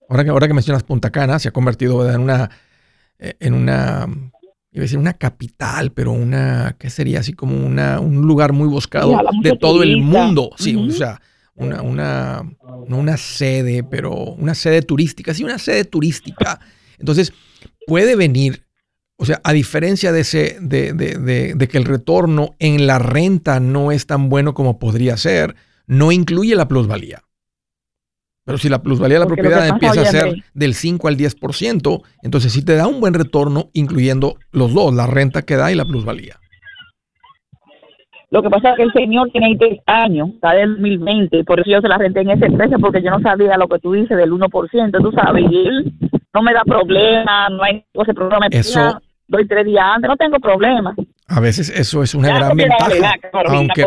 Ahora 0.07 0.23
que, 0.23 0.29
ahora 0.31 0.47
que 0.47 0.53
mencionas 0.53 0.83
Punta 0.83 1.11
Cana, 1.11 1.39
se 1.39 1.49
ha 1.49 1.51
convertido 1.51 2.09
en 2.09 2.21
una, 2.21 2.49
eh, 3.19 3.35
en 3.39 3.53
una, 3.53 4.07
iba 4.71 4.81
a 4.81 4.85
decir 4.85 4.97
una 4.97 5.13
capital, 5.13 5.91
pero 5.91 6.11
una, 6.11 6.75
¿qué 6.79 6.89
sería? 6.89 7.19
Así 7.19 7.33
como 7.33 7.55
una, 7.55 7.99
un 7.99 8.21
lugar 8.21 8.53
muy 8.53 8.67
buscado 8.67 9.15
de 9.43 9.55
todo 9.57 9.83
el 9.83 9.97
mundo. 9.97 10.49
Sí, 10.57 10.75
o 10.75 10.91
sea, 10.91 11.21
una, 11.53 11.81
una, 11.81 12.43
no 12.87 12.97
una 12.97 13.17
sede, 13.17 13.83
pero 13.83 14.13
una 14.13 14.55
sede 14.55 14.81
turística, 14.81 15.33
sí, 15.33 15.43
una 15.43 15.59
sede 15.59 15.85
turística. 15.85 16.59
Entonces, 16.97 17.33
puede 17.85 18.15
venir 18.15 18.63
o 19.21 19.25
sea, 19.25 19.41
a 19.43 19.51
diferencia 19.51 20.13
de, 20.13 20.21
ese, 20.21 20.57
de, 20.61 20.93
de, 20.93 21.53
de, 21.53 21.67
que 21.67 21.77
el 21.77 21.83
retorno 21.83 22.55
en 22.57 22.87
la 22.87 22.99
renta 22.99 23.59
no 23.59 23.91
es 23.91 24.05
tan 24.05 24.29
bueno 24.29 24.53
como 24.53 24.79
podría 24.79 25.17
ser, 25.17 25.57
no 25.89 26.11
incluye 26.11 26.55
la 26.55 26.67
plusvalía. 26.67 27.23
Pero 28.45 28.57
si 28.57 28.69
la 28.69 28.81
plusvalía 28.81 29.17
de 29.17 29.25
la 29.25 29.27
propiedad 29.27 29.67
empieza 29.67 30.01
a 30.01 30.05
ser 30.05 30.43
del 30.53 30.73
5 30.73 31.07
al 31.07 31.17
10%, 31.17 32.01
entonces 32.23 32.53
sí 32.53 32.63
te 32.63 32.75
da 32.75 32.87
un 32.87 32.99
buen 32.99 33.13
retorno, 33.13 33.69
incluyendo 33.73 34.35
los 34.51 34.73
dos, 34.73 34.93
la 34.93 35.07
renta 35.07 35.41
que 35.41 35.55
da 35.55 35.71
y 35.71 35.75
la 35.75 35.85
plusvalía. 35.85 36.37
Lo 38.31 38.43
que 38.43 38.49
pasa 38.49 38.71
es 38.71 38.77
que 38.77 38.83
el 38.83 38.93
señor 38.93 39.31
tiene 39.31 39.57
3 39.57 39.79
años, 39.87 40.29
está 40.29 40.51
del 40.51 40.73
2020, 40.75 41.43
por 41.43 41.59
eso 41.59 41.71
yo 41.71 41.81
se 41.81 41.87
la 41.87 41.97
renté 41.97 42.21
en 42.21 42.29
ese 42.29 42.51
precio, 42.51 42.77
porque 42.79 43.01
yo 43.01 43.09
no 43.09 43.19
sabía 43.21 43.57
lo 43.57 43.67
que 43.67 43.79
tú 43.79 43.93
dices 43.93 44.15
del 44.15 44.31
1%, 44.31 45.01
tú 45.01 45.11
sabes, 45.11 45.45
y 45.49 45.67
él 45.67 45.93
no 46.33 46.43
me 46.43 46.53
da 46.53 46.61
problema, 46.63 47.49
no 47.49 47.63
hay 47.63 47.83
ese 47.93 48.13
programa. 48.13 48.47
Eso, 48.51 49.01
doy 49.27 49.47
tres 49.47 49.65
días 49.65 49.83
antes, 49.83 50.07
no 50.07 50.17
tengo 50.17 50.39
problema. 50.39 50.95
A 51.29 51.39
veces 51.39 51.69
eso 51.69 52.01
es 52.01 52.15
una 52.15 52.29
gran 52.29 52.57
ventaja. 52.57 53.13
aunque, 53.47 53.85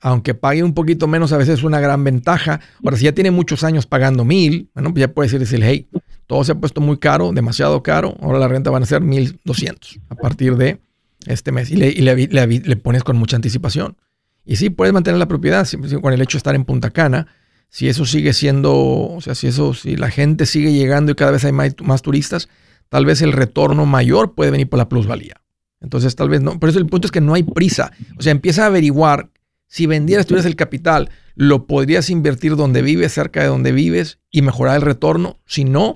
aunque 0.00 0.34
pague 0.34 0.62
un 0.62 0.74
poquito 0.74 1.08
menos, 1.08 1.32
a 1.32 1.38
veces 1.38 1.60
es 1.60 1.64
una 1.64 1.80
gran 1.80 2.04
ventaja. 2.04 2.60
Ahora, 2.84 2.98
si 2.98 3.04
ya 3.04 3.12
tiene 3.12 3.30
muchos 3.30 3.64
años 3.64 3.86
pagando 3.86 4.26
mil, 4.26 4.68
bueno, 4.74 4.92
pues 4.92 5.00
ya 5.00 5.08
puedes 5.08 5.32
decir, 5.32 5.60
hey, 5.64 5.88
todo 6.26 6.44
se 6.44 6.52
ha 6.52 6.54
puesto 6.54 6.82
muy 6.82 6.98
caro, 6.98 7.32
demasiado 7.32 7.82
caro, 7.82 8.14
ahora 8.20 8.38
la 8.38 8.46
renta 8.46 8.70
van 8.70 8.82
a 8.82 8.86
ser 8.86 9.00
mil 9.00 9.40
doscientos 9.42 9.98
a 10.10 10.14
partir 10.14 10.56
de 10.56 10.78
este 11.26 11.50
mes. 11.50 11.70
Y, 11.70 11.76
le, 11.76 11.88
y 11.88 12.02
le, 12.02 12.46
le, 12.46 12.76
pones 12.76 13.04
con 13.04 13.16
mucha 13.16 13.36
anticipación. 13.36 13.96
Y 14.44 14.56
sí, 14.56 14.68
puedes 14.68 14.92
mantener 14.92 15.18
la 15.18 15.28
propiedad 15.28 15.66
con 16.02 16.12
el 16.12 16.20
hecho 16.20 16.36
de 16.36 16.40
estar 16.40 16.54
en 16.54 16.64
Punta 16.64 16.90
Cana. 16.90 17.26
Si 17.70 17.88
eso 17.88 18.04
sigue 18.04 18.34
siendo, 18.34 18.74
o 18.74 19.20
sea, 19.22 19.34
si 19.34 19.46
eso, 19.46 19.72
si 19.72 19.96
la 19.96 20.10
gente 20.10 20.44
sigue 20.44 20.72
llegando 20.72 21.12
y 21.12 21.14
cada 21.14 21.30
vez 21.30 21.44
hay 21.44 21.52
más 21.52 22.02
turistas, 22.02 22.50
tal 22.90 23.06
vez 23.06 23.22
el 23.22 23.32
retorno 23.32 23.86
mayor 23.86 24.34
puede 24.34 24.50
venir 24.50 24.68
por 24.68 24.78
la 24.78 24.88
plusvalía. 24.88 25.40
Entonces, 25.80 26.14
tal 26.14 26.28
vez 26.28 26.42
no. 26.42 26.58
Por 26.58 26.68
eso 26.68 26.78
el 26.78 26.86
punto 26.86 27.06
es 27.06 27.12
que 27.12 27.20
no 27.20 27.34
hay 27.34 27.42
prisa. 27.42 27.92
O 28.18 28.22
sea, 28.22 28.32
empieza 28.32 28.64
a 28.64 28.66
averiguar 28.66 29.30
si 29.70 29.86
vendieras, 29.86 30.26
tuvieras 30.26 30.46
el 30.46 30.56
capital, 30.56 31.10
lo 31.36 31.66
podrías 31.66 32.10
invertir 32.10 32.56
donde 32.56 32.82
vives, 32.82 33.12
cerca 33.12 33.40
de 33.40 33.46
donde 33.46 33.70
vives 33.70 34.18
y 34.28 34.42
mejorar 34.42 34.76
el 34.76 34.82
retorno. 34.82 35.38
Si 35.46 35.64
no, 35.64 35.94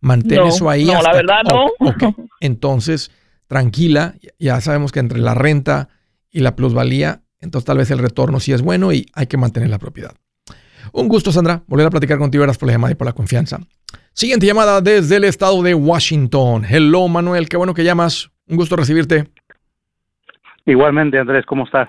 mantén 0.00 0.42
eso 0.42 0.68
ahí. 0.68 0.84
No, 0.84 1.00
la 1.00 1.14
verdad 1.14 1.42
no. 1.50 1.70
Entonces, 2.40 3.10
tranquila, 3.46 4.14
ya 4.38 4.60
sabemos 4.60 4.92
que 4.92 5.00
entre 5.00 5.20
la 5.20 5.32
renta 5.32 5.88
y 6.30 6.40
la 6.40 6.54
plusvalía, 6.54 7.22
entonces 7.40 7.64
tal 7.64 7.78
vez 7.78 7.90
el 7.90 7.98
retorno 7.98 8.40
sí 8.40 8.52
es 8.52 8.60
bueno 8.60 8.92
y 8.92 9.06
hay 9.14 9.26
que 9.26 9.38
mantener 9.38 9.70
la 9.70 9.78
propiedad. 9.78 10.14
Un 10.92 11.08
gusto, 11.08 11.32
Sandra, 11.32 11.62
volver 11.66 11.86
a 11.86 11.90
platicar 11.90 12.18
contigo. 12.18 12.42
Gracias 12.42 12.58
por 12.58 12.66
la 12.66 12.74
llamada 12.74 12.92
y 12.92 12.94
por 12.94 13.06
la 13.06 13.14
confianza. 13.14 13.58
Siguiente 14.12 14.46
llamada 14.46 14.82
desde 14.82 15.16
el 15.16 15.24
estado 15.24 15.62
de 15.62 15.74
Washington. 15.74 16.66
Hello, 16.68 17.08
Manuel, 17.08 17.48
qué 17.48 17.56
bueno 17.56 17.72
que 17.72 17.84
llamas. 17.84 18.30
Un 18.48 18.56
gusto 18.56 18.76
recibirte. 18.76 19.28
Igualmente, 20.66 21.18
Andrés, 21.18 21.44
¿cómo 21.46 21.64
estás? 21.64 21.88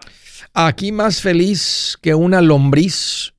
Aquí 0.53 0.91
más 0.91 1.21
feliz 1.21 1.97
que 2.01 2.13
una 2.13 2.41
lombriz 2.41 3.33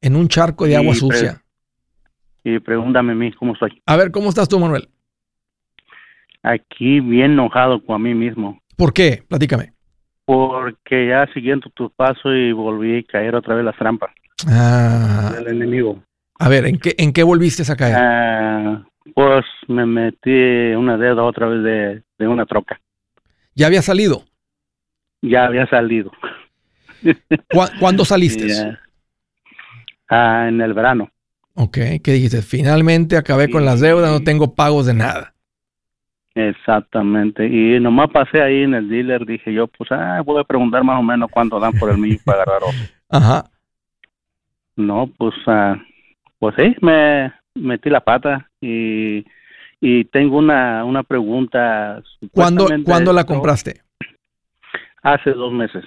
en 0.00 0.16
un 0.16 0.28
charco 0.28 0.66
de 0.66 0.76
agua 0.76 0.94
sucia. 0.94 1.42
Y 2.44 2.58
pregúntame 2.58 3.12
a 3.12 3.14
mí 3.14 3.32
cómo 3.32 3.54
estoy. 3.54 3.80
A 3.86 3.96
ver, 3.96 4.10
¿cómo 4.10 4.28
estás 4.28 4.48
tú, 4.48 4.58
Manuel? 4.58 4.88
Aquí 6.42 7.00
bien 7.00 7.32
enojado 7.32 7.84
con 7.84 8.02
mí 8.02 8.14
mismo. 8.14 8.60
¿Por 8.76 8.92
qué? 8.92 9.22
Platícame. 9.28 9.72
Porque 10.24 11.08
ya 11.08 11.26
siguiendo 11.32 11.70
tus 11.70 11.92
pasos 11.92 12.32
y 12.34 12.52
volví 12.52 12.98
a 12.98 13.02
caer 13.04 13.34
otra 13.34 13.54
vez 13.54 13.64
las 13.64 13.76
trampas. 13.76 14.10
Ah. 14.46 15.32
Del 15.36 15.48
enemigo. 15.56 16.02
A 16.38 16.48
ver, 16.48 16.66
¿en 16.66 16.78
qué, 16.78 16.94
en 16.98 17.12
qué 17.12 17.22
volviste 17.22 17.70
a 17.70 17.76
caer? 17.76 17.96
Ah, 17.96 18.84
pues 19.14 19.44
me 19.68 19.86
metí 19.86 20.74
una 20.74 20.96
deuda 20.96 21.22
otra 21.22 21.46
vez 21.46 21.62
de, 21.62 22.02
una 22.28 22.46
troca. 22.46 22.80
¿Ya 23.54 23.66
había 23.66 23.82
salido? 23.82 24.24
Ya 25.20 25.46
había 25.46 25.66
salido. 25.66 26.10
¿Cuándo 27.80 28.04
saliste? 28.04 28.76
Ah, 30.08 30.46
en 30.48 30.60
el 30.60 30.74
verano. 30.74 31.10
Ok, 31.54 31.78
¿qué 32.02 32.12
dijiste? 32.12 32.42
Finalmente 32.42 33.16
acabé 33.16 33.50
con 33.50 33.64
las 33.64 33.80
deudas, 33.80 34.10
no 34.10 34.24
tengo 34.24 34.54
pagos 34.54 34.86
de 34.86 34.94
nada. 34.94 35.34
Exactamente, 36.34 37.46
y 37.46 37.78
nomás 37.78 38.08
pasé 38.10 38.40
ahí 38.40 38.62
en 38.62 38.72
el 38.72 38.88
dealer, 38.88 39.26
dije 39.26 39.52
yo, 39.52 39.66
pues 39.66 39.92
ah, 39.92 40.22
voy 40.24 40.40
a 40.40 40.44
preguntar 40.44 40.82
más 40.82 40.98
o 40.98 41.02
menos 41.02 41.30
cuánto 41.30 41.60
dan 41.60 41.74
por 41.74 41.90
el 41.90 41.98
mío 41.98 42.16
para 42.24 42.42
agarrar 42.42 42.62
otro. 42.62 42.80
Ajá. 43.10 43.50
No, 44.74 45.10
pues 45.18 45.34
ah, 45.46 45.76
pues 46.38 46.54
sí, 46.56 46.74
me 46.80 47.32
metí 47.54 47.90
la 47.90 48.00
pata 48.00 48.48
y, 48.62 49.26
y 49.84 50.04
tengo 50.04 50.38
una, 50.38 50.84
una 50.84 51.02
pregunta. 51.02 52.00
¿Cuándo, 52.30 52.68
¿Cuándo 52.84 53.12
la 53.12 53.24
compraste? 53.24 53.82
Hace 55.02 55.32
dos 55.32 55.52
meses. 55.52 55.84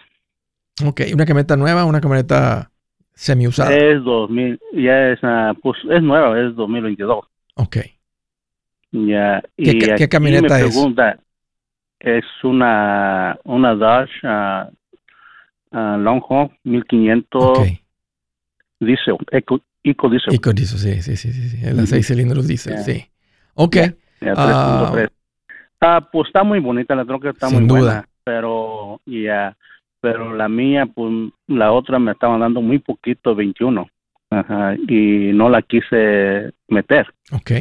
Ok, 0.85 1.01
¿una 1.13 1.25
camioneta 1.25 1.55
nueva 1.55 1.85
una 1.85 2.01
camioneta 2.01 2.69
semi-usada? 3.13 3.73
Es 3.73 4.03
2000, 4.03 4.59
ya 4.73 5.13
es, 5.13 5.23
uh, 5.23 5.57
pues 5.61 5.77
es 5.89 6.03
nueva, 6.03 6.37
es 6.37 6.53
2022. 6.57 7.25
Ok. 7.55 7.77
Ya, 8.91 9.41
¿Qué, 9.55 9.71
y 9.71 9.79
¿qué 9.79 10.09
camioneta 10.09 10.59
es? 10.59 10.73
Pregunta, 10.75 11.17
es 11.97 12.25
una, 12.43 13.39
una 13.45 13.75
Dodge 13.75 14.11
uh, 14.23 15.77
uh, 15.77 15.97
Longhorn 15.99 16.51
1500 16.65 17.59
okay. 17.59 17.79
diesel, 18.81 19.15
Eco 19.31 19.61
Diesel. 20.09 20.33
Eco 20.35 20.51
Diesel, 20.51 20.79
sí, 20.79 21.01
sí, 21.01 21.15
sí, 21.15 21.31
sí. 21.31 21.49
sí. 21.49 21.73
La 21.73 21.85
seis 21.85 22.05
cilindros 22.07 22.45
diesel, 22.45 22.79
sí. 22.79 23.05
Ok. 23.55 23.77
Ah, 24.21 25.07
ah, 25.81 26.09
pues 26.11 26.27
está 26.27 26.43
muy 26.43 26.59
bonita, 26.59 26.95
la 26.95 27.05
troca 27.05 27.29
está 27.29 27.49
muy 27.49 27.65
duda. 27.65 27.79
buena. 27.79 28.09
Pero, 28.23 29.01
ya, 29.05 29.55
pero 30.01 30.33
la 30.33 30.49
mía, 30.49 30.85
pues 30.85 31.31
la 31.47 31.71
otra 31.71 31.99
me 31.99 32.11
estaban 32.11 32.39
dando 32.39 32.61
muy 32.61 32.79
poquito, 32.79 33.35
21. 33.35 33.87
y 34.87 35.31
no 35.33 35.49
la 35.49 35.61
quise 35.61 36.51
meter. 36.67 37.07
Ok. 37.31 37.51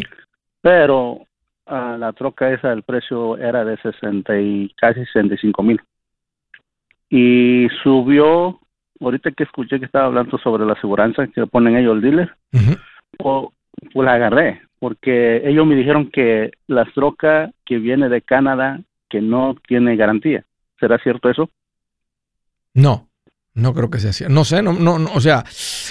Pero 0.61 1.26
uh, 1.66 1.98
la 1.98 2.12
troca 2.12 2.50
esa, 2.50 2.72
el 2.72 2.83
precio 2.83 3.37
era 3.37 3.64
de 3.64 3.76
60 3.76 4.40
y 4.40 4.74
casi 4.76 5.04
65 5.07 5.62
mil. 5.62 5.80
Y 7.11 7.68
subió, 7.83 8.59
ahorita 9.00 9.30
que 9.33 9.44
escuché 9.44 9.78
que 9.78 9.87
estaba 9.87 10.07
hablando 10.07 10.38
sobre 10.38 10.64
la 10.64 10.72
aseguranza 10.72 11.26
que 11.28 11.46
ponen 11.46 11.76
ellos 11.76 11.96
el 11.96 12.00
dealer, 12.00 12.35
pues, 13.18 13.48
pues, 13.92 14.04
la 14.04 14.14
agarré, 14.14 14.62
porque 14.78 15.42
ellos 15.48 15.66
me 15.66 15.76
dijeron 15.76 16.10
que 16.10 16.52
la 16.66 16.84
troca 16.94 17.50
que 17.64 17.78
viene 17.78 18.08
de 18.08 18.22
Canadá, 18.22 18.80
que 19.08 19.20
no 19.20 19.56
tiene 19.66 19.96
garantía. 19.96 20.44
¿Será 20.78 20.98
cierto 20.98 21.30
eso? 21.30 21.50
No. 22.74 23.08
No 23.54 23.72
creo 23.72 23.88
que 23.88 24.00
sea 24.00 24.10
así. 24.10 24.24
No 24.28 24.44
sé, 24.44 24.62
no, 24.62 24.72
no, 24.72 24.96
o 25.14 25.20
sea, 25.20 25.44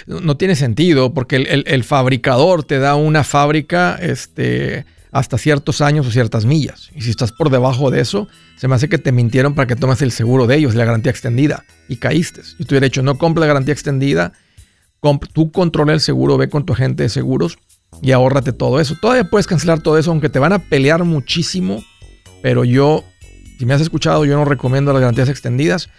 no 0.05 0.35
tiene 0.35 0.55
sentido 0.55 1.13
porque 1.13 1.37
el, 1.37 1.83
fabricador 1.85 2.65
te 2.65 2.77
da 2.77 2.95
una 2.95 3.23
fábrica 3.23 3.97
este, 4.01 4.85
hasta 5.13 5.37
ciertos 5.37 5.79
años 5.79 6.05
o 6.05 6.11
ciertas 6.11 6.45
millas. 6.45 6.91
Y 6.93 7.01
si 7.03 7.09
estás 7.09 7.31
por 7.31 7.49
debajo 7.49 7.89
de 7.89 8.01
eso, 8.01 8.27
se 8.57 8.67
me 8.67 8.75
hace 8.75 8.89
que 8.89 8.97
te 8.97 9.13
mintieron 9.13 9.55
para 9.55 9.65
que 9.65 9.77
tomes 9.77 10.01
el 10.01 10.11
seguro 10.11 10.45
de 10.45 10.57
ellos, 10.57 10.75
la 10.75 10.83
garantía 10.83 11.11
extendida, 11.11 11.63
y 11.87 11.95
caíste. 11.95 12.41
Y 12.59 12.65
te 12.65 12.73
hubiera 12.73 12.85
dicho, 12.85 13.01
no 13.01 13.17
compre 13.17 13.39
la 13.39 13.47
garantía 13.47 13.73
extendida, 13.73 14.33
tú 15.31 15.51
controla 15.53 15.93
el 15.93 16.01
seguro, 16.01 16.37
ve 16.37 16.49
con 16.49 16.65
tu 16.65 16.73
agente 16.73 17.03
de 17.03 17.09
seguros 17.09 17.57
y 18.01 18.11
ahórrate 18.11 18.53
todo 18.53 18.79
eso. 18.79 18.95
Todavía 19.01 19.29
puedes 19.29 19.47
cancelar 19.47 19.81
todo 19.81 19.97
eso, 19.97 20.11
aunque 20.11 20.29
te 20.29 20.39
van 20.39 20.53
a 20.53 20.59
pelear 20.59 21.03
muchísimo, 21.03 21.83
pero 22.41 22.63
yo, 22.63 23.03
si 23.57 23.65
me 23.65 23.73
has 23.73 23.81
escuchado, 23.81 24.25
yo 24.25 24.35
no 24.35 24.45
recomiendo 24.45 24.91
las 24.93 25.01
garantías 25.01 25.29
extendidas 25.29 25.89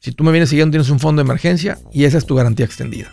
si 0.00 0.12
tú 0.12 0.22
me 0.22 0.30
vienes 0.30 0.48
siguiendo, 0.48 0.72
tienes 0.72 0.90
un 0.90 1.00
fondo 1.00 1.20
de 1.20 1.26
emergencia 1.26 1.78
y 1.92 2.04
esa 2.04 2.18
es 2.18 2.26
tu 2.26 2.36
garantía 2.36 2.64
extendida. 2.64 3.12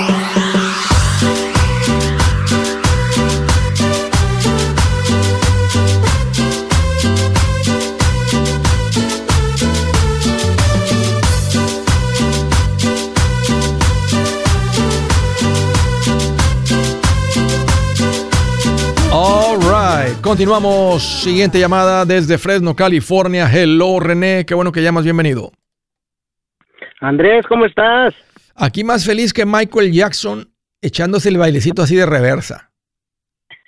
Continuamos. 20.31 21.03
Siguiente 21.03 21.59
llamada 21.59 22.05
desde 22.05 22.37
Fresno, 22.37 22.73
California. 22.73 23.49
Hello, 23.53 23.99
René. 23.99 24.45
Qué 24.45 24.53
bueno 24.53 24.71
que 24.71 24.81
llamas. 24.81 25.03
Bienvenido. 25.03 25.51
Andrés, 27.01 27.45
¿cómo 27.49 27.65
estás? 27.65 28.15
Aquí 28.55 28.85
más 28.85 29.05
feliz 29.05 29.33
que 29.33 29.45
Michael 29.45 29.91
Jackson 29.91 30.49
echándose 30.81 31.27
el 31.27 31.37
bailecito 31.37 31.81
así 31.81 31.97
de 31.97 32.05
reversa. 32.05 32.71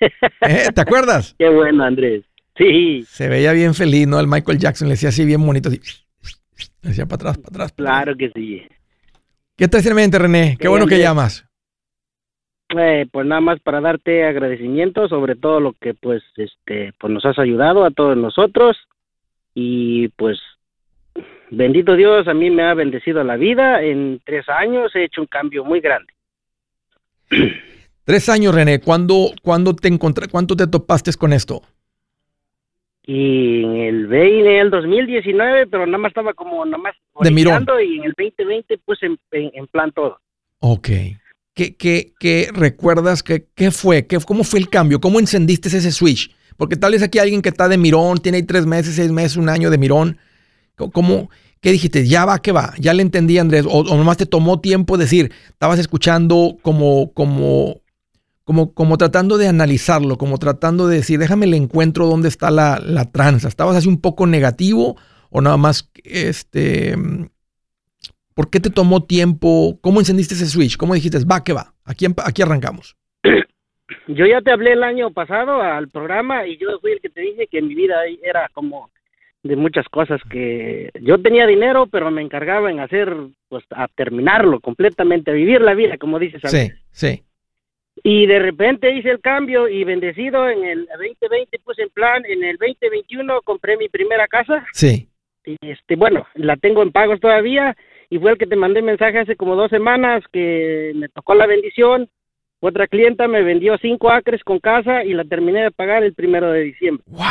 ¿Eh? 0.00 0.68
¿Te 0.74 0.80
acuerdas? 0.80 1.36
Qué 1.38 1.50
bueno, 1.50 1.84
Andrés. 1.84 2.24
Sí. 2.56 3.04
Se 3.10 3.28
veía 3.28 3.52
bien 3.52 3.74
feliz, 3.74 4.08
¿no? 4.08 4.18
El 4.18 4.26
Michael 4.26 4.58
Jackson 4.58 4.88
le 4.88 4.94
decía 4.94 5.10
así 5.10 5.26
bien 5.26 5.44
bonito, 5.44 5.68
así. 5.68 5.82
Le 6.80 6.88
decía 6.88 7.04
para 7.04 7.32
atrás, 7.32 7.36
para 7.36 7.48
atrás. 7.48 7.72
claro 7.72 8.16
que 8.16 8.30
sí. 8.34 8.62
¿Qué 9.54 9.68
te 9.68 9.86
en 9.86 9.94
mente, 9.94 10.18
René? 10.18 10.56
Qué, 10.58 10.68
bueno 10.68 10.86
que 10.86 10.98
llamas. 10.98 11.44
Eh, 12.78 13.06
pues 13.10 13.26
nada 13.26 13.40
más 13.40 13.60
para 13.60 13.80
darte 13.80 14.24
agradecimiento 14.24 15.08
sobre 15.08 15.36
todo 15.36 15.60
lo 15.60 15.74
que 15.74 15.94
pues 15.94 16.22
este 16.36 16.92
pues 16.98 17.12
nos 17.12 17.24
has 17.24 17.38
ayudado 17.38 17.84
a 17.84 17.90
todos 17.90 18.16
nosotros. 18.16 18.76
Y 19.54 20.08
pues 20.08 20.38
bendito 21.50 21.94
Dios 21.94 22.26
a 22.26 22.34
mí 22.34 22.50
me 22.50 22.62
ha 22.64 22.74
bendecido 22.74 23.22
la 23.22 23.36
vida. 23.36 23.82
En 23.82 24.20
tres 24.24 24.48
años 24.48 24.94
he 24.94 25.04
hecho 25.04 25.20
un 25.20 25.26
cambio 25.26 25.64
muy 25.64 25.80
grande. 25.80 26.12
Tres 28.04 28.28
años 28.28 28.54
René. 28.54 28.80
¿cuándo, 28.80 29.30
cuándo 29.42 29.74
te 29.74 29.88
encontré 29.88 30.28
cuánto 30.28 30.56
te 30.56 30.66
topaste 30.66 31.12
con 31.14 31.32
esto? 31.32 31.62
y 33.06 33.62
en 33.62 33.76
el 33.76 34.06
20, 34.06 34.60
el 34.60 34.70
2019 34.70 35.66
pero 35.66 35.84
nada 35.84 35.98
más 35.98 36.10
estaba 36.10 36.32
como 36.32 36.64
nada 36.64 36.78
más 36.78 36.94
de 37.20 37.30
mirón. 37.30 37.66
y 37.86 37.98
en 37.98 38.04
el 38.04 38.14
2020 38.16 38.78
pues 38.84 39.02
en, 39.02 39.18
en 39.32 39.66
plan 39.66 39.92
todo. 39.92 40.18
Ok. 40.60 40.88
¿Qué, 41.54 41.76
qué, 41.76 42.14
qué 42.18 42.50
recuerdas? 42.52 43.22
¿Qué, 43.22 43.46
qué 43.54 43.70
fue? 43.70 44.06
¿Qué, 44.06 44.18
¿Cómo 44.18 44.44
fue 44.44 44.58
el 44.58 44.68
cambio? 44.68 45.00
¿Cómo 45.00 45.20
encendiste 45.20 45.68
ese 45.68 45.92
switch? 45.92 46.30
Porque 46.56 46.76
tal 46.76 46.92
vez 46.92 47.02
aquí 47.02 47.18
alguien 47.18 47.42
que 47.42 47.48
está 47.48 47.68
de 47.68 47.78
mirón, 47.78 48.18
tiene 48.18 48.36
ahí 48.38 48.42
tres 48.42 48.66
meses, 48.66 48.96
seis 48.96 49.10
meses, 49.10 49.36
un 49.36 49.48
año 49.48 49.70
de 49.70 49.78
mirón. 49.78 50.18
¿Cómo, 50.76 51.30
¿Qué 51.60 51.72
dijiste? 51.72 52.06
Ya 52.06 52.24
va, 52.24 52.40
¿qué 52.40 52.52
va? 52.52 52.74
Ya 52.78 52.92
le 52.92 53.02
entendí, 53.02 53.38
Andrés. 53.38 53.64
O, 53.68 53.84
nomás 53.84 54.16
te 54.16 54.26
tomó 54.26 54.60
tiempo 54.60 54.98
decir, 54.98 55.32
estabas 55.48 55.78
escuchando 55.78 56.58
como, 56.60 57.12
como, 57.14 57.80
como, 58.44 58.74
como 58.74 58.98
tratando 58.98 59.38
de 59.38 59.48
analizarlo, 59.48 60.18
como 60.18 60.38
tratando 60.38 60.88
de 60.88 60.96
decir, 60.96 61.18
déjame 61.18 61.46
le 61.46 61.56
encuentro 61.56 62.06
dónde 62.06 62.28
está 62.28 62.50
la, 62.50 62.80
la 62.84 63.10
tranza. 63.10 63.48
¿Estabas 63.48 63.76
así 63.76 63.88
un 63.88 64.00
poco 64.00 64.26
negativo 64.26 64.96
o 65.30 65.40
nada 65.40 65.56
más 65.56 65.90
este, 66.04 66.96
¿Por 68.34 68.50
qué 68.50 68.60
te 68.60 68.70
tomó 68.70 69.04
tiempo? 69.04 69.78
¿Cómo 69.80 70.00
encendiste 70.00 70.34
ese 70.34 70.46
switch? 70.46 70.76
¿Cómo 70.76 70.94
dijiste, 70.94 71.18
va 71.24 71.44
que 71.44 71.52
va? 71.52 71.74
Aquí, 71.84 72.06
aquí 72.24 72.42
arrancamos. 72.42 72.96
Yo 74.08 74.26
ya 74.26 74.40
te 74.40 74.50
hablé 74.50 74.72
el 74.72 74.82
año 74.82 75.12
pasado 75.12 75.62
al 75.62 75.88
programa 75.88 76.46
y 76.46 76.56
yo 76.56 76.78
fui 76.80 76.92
el 76.92 77.00
que 77.00 77.10
te 77.10 77.20
dije 77.20 77.46
que 77.46 77.60
mi 77.60 77.74
vida 77.74 77.96
era 78.22 78.48
como 78.52 78.90
de 79.42 79.56
muchas 79.56 79.86
cosas 79.90 80.20
que 80.30 80.90
yo 81.02 81.20
tenía 81.20 81.46
dinero, 81.46 81.86
pero 81.86 82.10
me 82.10 82.22
encargaba 82.22 82.70
en 82.70 82.80
hacer, 82.80 83.14
pues, 83.48 83.62
a 83.70 83.88
terminarlo 83.88 84.58
completamente, 84.60 85.30
a 85.30 85.34
vivir 85.34 85.60
la 85.60 85.74
vida, 85.74 85.98
como 85.98 86.18
dices. 86.18 86.40
Sí, 86.46 86.70
sí. 86.90 87.22
Y 88.02 88.26
de 88.26 88.38
repente 88.38 88.90
hice 88.90 89.10
el 89.10 89.20
cambio 89.20 89.68
y 89.68 89.84
bendecido 89.84 90.48
en 90.48 90.64
el 90.64 90.86
2020 90.86 91.58
puse 91.58 91.82
en 91.82 91.90
plan, 91.90 92.24
en 92.26 92.42
el 92.42 92.56
2021 92.56 93.42
compré 93.42 93.76
mi 93.76 93.88
primera 93.90 94.26
casa. 94.26 94.64
Sí. 94.72 95.08
Y 95.44 95.56
este, 95.60 95.96
bueno, 95.96 96.26
la 96.34 96.56
tengo 96.56 96.82
en 96.82 96.90
pagos 96.90 97.20
todavía 97.20 97.76
y 98.10 98.18
fue 98.18 98.32
el 98.32 98.38
que 98.38 98.46
te 98.46 98.56
mandé 98.56 98.82
mensaje 98.82 99.18
hace 99.18 99.36
como 99.36 99.56
dos 99.56 99.70
semanas 99.70 100.22
que 100.32 100.92
me 100.94 101.08
tocó 101.08 101.34
la 101.34 101.46
bendición. 101.46 102.08
Otra 102.60 102.86
clienta 102.86 103.28
me 103.28 103.42
vendió 103.42 103.76
cinco 103.78 104.10
acres 104.10 104.42
con 104.42 104.58
casa 104.58 105.04
y 105.04 105.12
la 105.12 105.24
terminé 105.24 105.62
de 105.62 105.70
pagar 105.70 106.02
el 106.02 106.14
primero 106.14 106.50
de 106.50 106.60
diciembre. 106.60 107.04
¡Wow! 107.08 107.24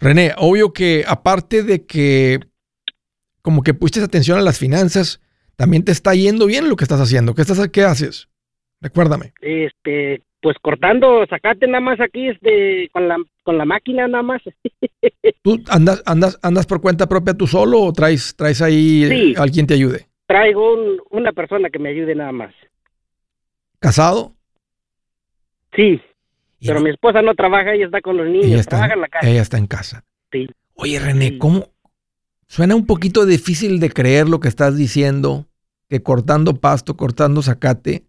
René, 0.00 0.32
obvio 0.36 0.72
que 0.72 1.04
aparte 1.06 1.62
de 1.62 1.86
que 1.86 2.40
como 3.40 3.62
que 3.62 3.74
pusiste 3.74 4.04
atención 4.04 4.38
a 4.38 4.42
las 4.42 4.58
finanzas, 4.58 5.20
también 5.56 5.84
te 5.84 5.92
está 5.92 6.14
yendo 6.14 6.46
bien 6.46 6.68
lo 6.68 6.76
que 6.76 6.84
estás 6.84 7.00
haciendo. 7.00 7.34
¿Qué 7.34 7.42
estás 7.42 7.68
qué 7.68 7.82
haces? 7.82 8.28
Recuérdame. 8.80 9.32
Este, 9.40 10.22
pues 10.42 10.56
cortando, 10.60 11.24
sacate 11.30 11.66
nada 11.68 11.80
más 11.80 12.00
aquí 12.00 12.28
este 12.28 12.90
con 12.92 13.08
la 13.08 13.16
con 13.44 13.56
la 13.56 13.64
máquina 13.64 14.08
nada 14.08 14.22
más. 14.22 14.42
¿Tú 15.42 15.62
andas 15.70 16.02
andas 16.04 16.38
andas 16.42 16.66
por 16.66 16.80
cuenta 16.80 17.08
propia 17.08 17.34
tú 17.34 17.46
solo 17.46 17.80
o 17.80 17.92
traes 17.92 18.34
traes 18.36 18.60
ahí 18.60 19.04
eh, 19.04 19.34
alguien 19.38 19.66
te 19.66 19.74
ayude? 19.74 20.08
Traigo 20.26 20.74
una 21.10 21.32
persona 21.32 21.70
que 21.70 21.78
me 21.78 21.90
ayude 21.90 22.14
nada 22.14 22.32
más. 22.32 22.54
¿Casado? 23.78 24.34
Sí. 25.74 26.00
Pero 26.64 26.80
mi 26.80 26.90
esposa 26.90 27.22
no 27.22 27.34
trabaja, 27.34 27.74
ella 27.74 27.86
está 27.86 28.00
con 28.00 28.16
los 28.16 28.26
niños, 28.26 28.46
ella 28.46 28.60
está, 28.60 28.76
trabaja 28.76 28.94
en 28.94 29.00
la 29.00 29.08
casa. 29.08 29.28
Ella 29.28 29.42
está 29.42 29.58
en 29.58 29.66
casa. 29.66 30.04
Sí. 30.30 30.48
Oye, 30.74 31.00
René, 31.00 31.38
¿cómo 31.38 31.72
Suena 32.52 32.74
un 32.76 32.84
poquito 32.84 33.24
difícil 33.24 33.80
de 33.80 33.88
creer 33.88 34.28
lo 34.28 34.38
que 34.38 34.48
estás 34.48 34.76
diciendo, 34.76 35.46
que 35.88 36.02
cortando 36.02 36.60
pasto, 36.60 36.98
cortando 36.98 37.40
zacate, 37.40 38.04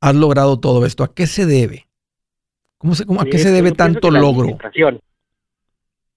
has 0.00 0.14
logrado 0.14 0.58
todo 0.58 0.86
esto. 0.86 1.04
¿A 1.04 1.14
qué 1.14 1.26
se 1.26 1.46
debe? 1.46 1.86
¿Cómo 2.78 2.94
se, 2.94 3.04
cómo, 3.04 3.20
¿A 3.20 3.24
qué 3.26 3.38
se 3.38 3.50
debe 3.50 3.72
tanto 3.72 4.10
logro? 4.10 4.58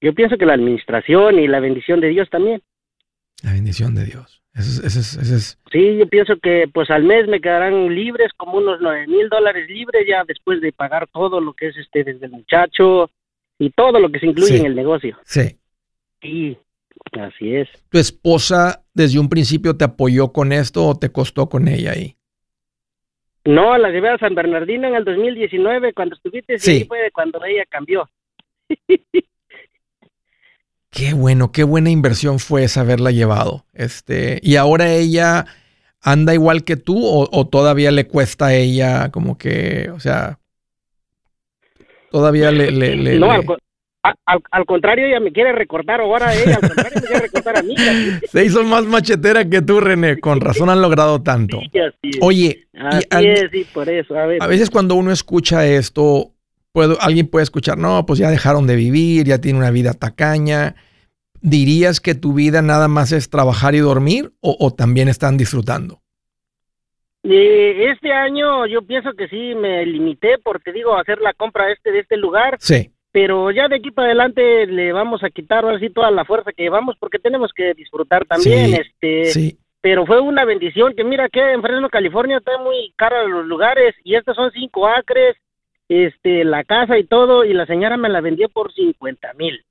Yo 0.02 0.14
pienso 0.14 0.38
que 0.38 0.46
la 0.46 0.54
administración 0.54 1.40
y 1.40 1.48
la 1.48 1.60
bendición 1.60 2.02
de 2.02 2.10
Dios 2.10 2.30
también. 2.30 2.62
La 3.42 3.54
bendición 3.54 3.96
de 3.96 4.06
Dios. 4.06 4.42
Ese 4.54 4.86
es, 4.86 5.60
Sí, 5.72 5.98
yo 5.98 6.08
pienso 6.08 6.38
que 6.38 6.70
pues 6.72 6.92
al 6.92 7.04
mes 7.04 7.28
me 7.28 7.42
quedarán 7.42 7.94
libres 7.94 8.32
como 8.38 8.60
unos 8.60 8.80
nueve 8.82 9.08
mil 9.08 9.28
dólares 9.28 9.68
libres 9.68 10.06
ya 10.08 10.24
después 10.28 10.62
de 10.62 10.72
pagar 10.72 11.08
todo 11.08 11.42
lo 11.42 11.54
que 11.54 11.70
es 11.70 11.78
este 11.78 12.04
desde 12.04 12.28
el 12.28 12.34
muchacho 12.34 13.10
y 13.58 13.72
todo 13.72 14.00
lo 14.00 14.12
que 14.12 14.20
se 14.20 14.28
incluye 14.28 14.58
en 14.58 14.68
el 14.68 14.76
negocio. 14.76 15.18
Sí. 15.24 15.58
Sí, 16.22 16.58
así 17.20 17.56
es. 17.56 17.68
¿Tu 17.90 17.98
esposa 17.98 18.84
desde 18.94 19.20
un 19.20 19.28
principio 19.28 19.76
te 19.76 19.86
apoyó 19.86 20.32
con 20.32 20.54
esto 20.54 20.86
o 20.86 20.96
te 20.98 21.12
costó 21.12 21.50
con 21.50 21.68
ella 21.68 21.92
ahí? 21.92 22.16
No, 23.46 23.78
la 23.78 23.90
llevé 23.90 24.10
a 24.10 24.18
San 24.18 24.36
Bernardino 24.36 24.88
en 24.88 24.96
el 24.96 25.04
2019 25.04 25.94
cuando 25.94 26.16
estuviste, 26.16 26.58
sí, 26.60 26.86
fue 26.86 27.12
cuando 27.12 27.44
ella 27.44 27.66
cambió. 27.70 28.10
Qué 30.90 31.14
bueno, 31.16 31.52
qué 31.52 31.64
buena 31.64 31.90
inversión 31.90 32.38
fue 32.38 32.66
esa 32.66 32.82
haberla 32.82 33.10
llevado. 33.10 33.66
Este, 33.74 34.40
y 34.44 34.58
ahora 34.58 34.94
ella 34.94 35.48
anda 36.02 36.36
igual 36.36 36.64
que 36.64 36.78
tú 36.78 37.00
o, 37.04 37.48
todavía 37.48 37.90
le 37.90 38.06
cuesta 38.06 38.48
a 38.48 38.54
ella 38.54 39.10
como 39.10 39.40
que, 39.40 39.90
o 39.90 40.00
sea, 40.00 40.38
todavía 42.12 42.52
le... 42.52 42.70
le, 42.70 43.18
no, 43.18 43.32
Al, 43.32 43.44
contrario, 44.66 45.08
ella 45.08 45.20
me 45.20 45.32
quiere 45.32 45.54
recortar 45.54 46.02
ahora, 46.02 46.34
ella, 46.34 46.56
al 46.56 46.62
contrario, 46.62 46.92
me 46.96 47.08
quiere 47.08 47.22
recortar 47.22 47.58
a 47.58 47.62
mí. 47.64 47.76
Se 48.32 48.46
hizo 48.46 48.64
más 48.64 48.86
machetera 48.86 49.50
que 49.50 49.62
tú, 49.62 49.80
René. 49.80 50.20
Con 50.20 50.42
razón 50.42 50.70
han 50.70 50.82
logrado 50.82 51.22
tanto. 51.22 51.60
Oye, 52.22 52.68
sí, 53.52 53.66
por 53.74 53.90
eso. 53.90 54.16
A, 54.18 54.24
a 54.24 54.48
veces 54.48 54.70
cuando 54.70 54.96
uno 54.96 55.12
escucha 55.12 55.66
esto, 55.66 56.34
alguien 57.00 57.28
puede 57.28 57.44
escuchar, 57.44 57.78
no, 57.78 58.06
pues 58.06 58.20
ya 58.20 58.30
dejaron 58.30 58.68
de 58.68 58.76
vivir, 58.76 59.26
ya 59.26 59.40
tiene 59.40 59.60
una 59.60 59.72
vida 59.72 59.94
tacaña. 59.94 60.76
¿Dirías 61.42 62.00
que 62.00 62.16
tu 62.16 62.34
vida 62.34 62.62
nada 62.62 62.88
más 62.88 63.12
es 63.12 63.30
trabajar 63.30 63.76
y 63.76 63.80
dormir 63.80 64.32
o, 64.40 64.74
también 64.74 65.10
están 65.10 65.38
disfrutando? 65.38 66.00
este 67.26 68.12
año 68.12 68.66
yo 68.66 68.82
pienso 68.82 69.14
que 69.14 69.30
sí 69.30 69.56
me 69.56 69.86
limité 69.86 70.40
porque 70.44 70.74
digo 70.74 70.98
hacer 70.98 71.20
la 71.20 71.34
compra 71.34 71.72
este 71.72 71.92
de 71.92 72.00
este 72.00 72.18
lugar. 72.18 72.58
Sí. 72.60 72.93
Pero 73.14 73.52
ya 73.52 73.70
de 73.70 73.78
aquí 73.78 73.92
para 73.92 74.08
adelante 74.08 74.68
le 74.68 74.92
vamos 74.92 75.24
a 75.24 75.30
quitar 75.30 75.66
así 75.66 75.90
toda 75.90 76.12
la 76.12 76.26
fuerza 76.26 76.52
que 76.52 76.64
llevamos 76.64 76.98
porque 77.00 77.20
tenemos 77.20 77.54
que 77.54 77.74
disfrutar 77.74 78.26
también. 78.26 78.74
este. 78.74 79.26
Sí. 79.26 79.58
Pero 79.80 80.06
fue 80.06 80.20
una 80.20 80.44
bendición 80.44 80.94
que 80.96 81.06
mira 81.06 81.30
que 81.30 81.54
en 81.54 81.62
Fresno, 81.62 81.90
California, 81.90 82.38
está 82.38 82.58
muy 82.58 82.92
caro 82.98 83.28
los 83.28 83.46
lugares 83.46 83.96
y 84.04 84.16
estos 84.16 84.36
son 84.36 84.52
cinco 84.52 84.88
acres 84.88 85.38
este, 85.90 86.44
la 86.44 86.64
casa 86.64 86.98
y 86.98 87.04
todo, 87.04 87.46
y 87.46 87.54
la 87.54 87.66
señora 87.66 87.98
me 87.98 88.10
la 88.10 88.22
vendió 88.22 88.50
por 88.50 88.74
50 88.74 89.34
mil. 89.34 89.64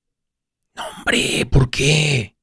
No, 0.74 0.82
hombre, 0.96 1.46
¿por 1.50 1.70
qué? 1.70 2.34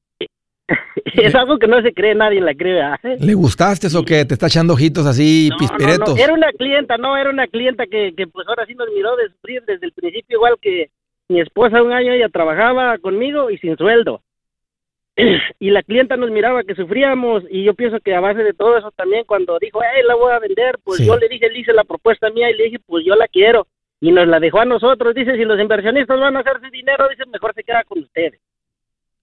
es 1.04 1.34
algo 1.34 1.58
que 1.58 1.66
no 1.66 1.80
se 1.82 1.92
cree, 1.92 2.14
nadie 2.14 2.40
la 2.40 2.54
cree. 2.54 2.82
¿Le 3.18 3.34
gustaste 3.34 3.88
o 3.96 4.02
qué? 4.02 4.24
¿Te 4.24 4.34
está 4.34 4.46
echando 4.46 4.74
ojitos 4.74 5.06
así, 5.06 5.50
pispiretos? 5.58 6.18
Era 6.18 6.32
una 6.32 6.52
clienta, 6.52 6.96
no, 6.96 7.16
era 7.16 7.30
una 7.30 7.46
clienta 7.46 7.86
que, 7.86 8.14
que 8.16 8.26
pues 8.26 8.46
ahora 8.48 8.66
sí 8.66 8.74
nos 8.74 8.88
miró 8.94 9.16
desde, 9.16 9.60
desde 9.66 9.86
el 9.86 9.92
principio, 9.92 10.38
igual 10.38 10.56
que 10.60 10.90
mi 11.28 11.40
esposa 11.40 11.82
un 11.82 11.92
año 11.92 12.12
ella 12.12 12.28
trabajaba 12.28 12.98
conmigo 12.98 13.50
y 13.50 13.58
sin 13.58 13.76
sueldo. 13.76 14.22
y 15.58 15.70
la 15.70 15.82
clienta 15.82 16.16
nos 16.16 16.30
miraba 16.30 16.64
que 16.64 16.74
sufríamos 16.74 17.44
y 17.50 17.64
yo 17.64 17.74
pienso 17.74 18.00
que 18.00 18.14
a 18.14 18.20
base 18.20 18.42
de 18.42 18.54
todo 18.54 18.78
eso 18.78 18.90
también 18.92 19.24
cuando 19.24 19.58
dijo, 19.58 19.80
hey, 19.82 20.02
la 20.06 20.14
voy 20.14 20.32
a 20.32 20.38
vender, 20.38 20.78
pues 20.84 21.00
yo 21.00 21.16
le 21.16 21.28
dije, 21.28 21.48
le 21.50 21.60
hice 21.60 21.72
la 21.72 21.84
propuesta 21.84 22.30
mía 22.30 22.50
y 22.50 22.56
le 22.56 22.64
dije, 22.64 22.78
pues 22.86 23.04
yo 23.04 23.14
la 23.16 23.28
quiero 23.28 23.66
y 24.00 24.12
nos 24.12 24.26
la 24.26 24.40
dejó 24.40 24.60
a 24.60 24.64
nosotros. 24.64 25.14
Dice, 25.14 25.36
si 25.36 25.44
los 25.44 25.60
inversionistas 25.60 26.18
van 26.18 26.36
a 26.36 26.40
hacerse 26.40 26.70
dinero, 26.70 27.08
dice, 27.08 27.24
mejor 27.26 27.54
se 27.54 27.64
queda 27.64 27.84
con 27.84 28.00
ustedes. 28.00 28.40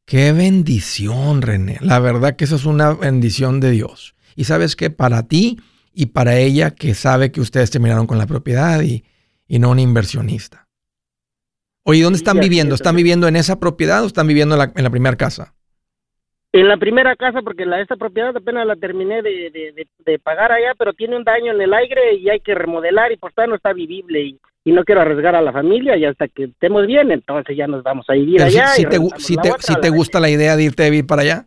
Qué 0.07 0.31
bendición, 0.31 1.41
René. 1.41 1.79
La 1.81 1.99
verdad 1.99 2.37
que 2.37 2.45
eso 2.45 2.55
es 2.55 2.65
una 2.65 2.93
bendición 2.93 3.59
de 3.59 3.71
Dios. 3.71 4.15
Y 4.37 4.45
sabes 4.45 4.77
que 4.77 4.89
para 4.89 5.27
ti 5.27 5.57
y 5.93 6.05
para 6.07 6.37
ella 6.37 6.71
que 6.71 6.93
sabe 6.93 7.29
que 7.33 7.41
ustedes 7.41 7.71
terminaron 7.71 8.07
con 8.07 8.17
la 8.17 8.25
propiedad 8.25 8.81
y, 8.81 9.03
no 9.49 9.69
un 9.69 9.79
inversionista. 9.79 10.65
Oye, 11.83 12.03
¿dónde 12.03 12.17
están 12.17 12.39
viviendo? 12.39 12.75
¿Están 12.75 12.95
viviendo 12.95 13.27
en 13.27 13.35
esa 13.35 13.59
propiedad 13.59 14.01
o 14.01 14.07
están 14.07 14.27
viviendo 14.27 14.55
en 14.55 14.59
la, 14.59 14.71
en 14.73 14.83
la 14.85 14.89
primera 14.89 15.17
casa? 15.17 15.53
En 16.53 16.69
la 16.69 16.77
primera 16.77 17.13
casa, 17.17 17.41
porque 17.41 17.65
la, 17.65 17.81
esta 17.81 17.97
propiedad 17.97 18.35
apenas 18.35 18.65
la 18.65 18.77
terminé 18.77 19.21
de, 19.21 20.19
pagar 20.23 20.53
allá, 20.53 20.73
pero 20.77 20.93
tiene 20.93 21.17
un 21.17 21.25
daño 21.25 21.51
en 21.51 21.59
el 21.59 21.73
aire 21.73 22.15
y 22.15 22.29
hay 22.29 22.39
que 22.39 22.55
remodelar 22.55 23.11
y 23.11 23.17
por 23.17 23.33
tanto 23.33 23.49
no 23.49 23.55
está 23.57 23.73
vivible 23.73 24.21
y, 24.21 24.39
no 24.71 24.83
quiero 24.83 25.01
arriesgar 25.01 25.35
a 25.35 25.41
la 25.41 25.51
familia 25.51 25.97
y 25.97 26.05
hasta 26.05 26.27
que 26.27 26.45
estemos 26.45 26.85
bien, 26.87 27.11
entonces 27.11 27.55
ya 27.55 27.67
nos 27.67 27.83
vamos 27.83 28.05
a 28.09 28.13
vivir 28.13 28.41
allá. 28.41 28.67
Si, 28.67 28.85
te, 28.85 28.97
si 29.17 29.35
te, 29.35 29.89
gusta 29.89 30.19
la 30.19 30.29
idea 30.29 30.55
de 30.55 30.63
irte 30.63 30.83
a 30.83 30.89
vivir 30.89 31.05
para 31.05 31.21
allá. 31.21 31.45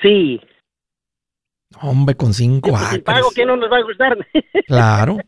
Sí. 0.00 0.40
Hombre, 1.80 2.14
con 2.16 2.32
cinco 2.32 2.76
años. 2.76 2.90
Si 2.90 2.98
pago, 3.00 3.28
¿qué 3.34 3.44
no 3.44 3.56
nos 3.56 3.70
va 3.70 3.78
a 3.78 3.82
gustar? 3.82 4.18
Claro, 4.66 5.18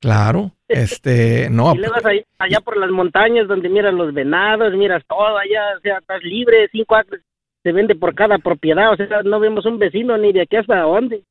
claro. 0.00 0.52
Este, 0.68 1.50
no. 1.50 1.74
Y 1.74 1.78
luego 1.78 1.94
vas 1.94 2.04
allá, 2.38 2.60
por 2.60 2.76
las 2.76 2.90
montañas 2.90 3.48
donde 3.48 3.68
miras 3.68 3.92
los 3.92 4.14
venados, 4.14 4.72
miras 4.74 5.02
todo 5.08 5.36
allá, 5.36 5.76
o 5.76 5.80
sea, 5.80 5.98
estás 5.98 6.22
libre, 6.22 6.68
cinco 6.70 6.94
acres 6.94 7.20
se 7.62 7.72
vende 7.72 7.94
por 7.94 8.14
cada 8.14 8.38
propiedad, 8.38 8.92
o 8.92 8.96
sea, 8.96 9.22
no 9.22 9.38
vemos 9.38 9.66
un 9.66 9.78
vecino 9.78 10.16
ni 10.18 10.32
de 10.32 10.42
aquí 10.42 10.56
hasta 10.56 10.80
dónde. 10.80 11.24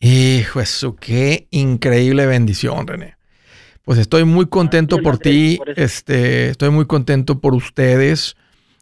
Hijo, 0.00 0.60
eso, 0.60 0.96
qué 0.96 1.46
increíble 1.50 2.26
bendición, 2.26 2.86
René. 2.86 3.16
Pues 3.84 3.98
estoy 3.98 4.24
muy 4.24 4.46
contento 4.46 4.98
por 4.98 5.18
ti, 5.18 5.58
este, 5.76 6.50
estoy 6.50 6.70
muy 6.70 6.86
contento 6.86 7.40
por 7.40 7.54
ustedes. 7.54 8.36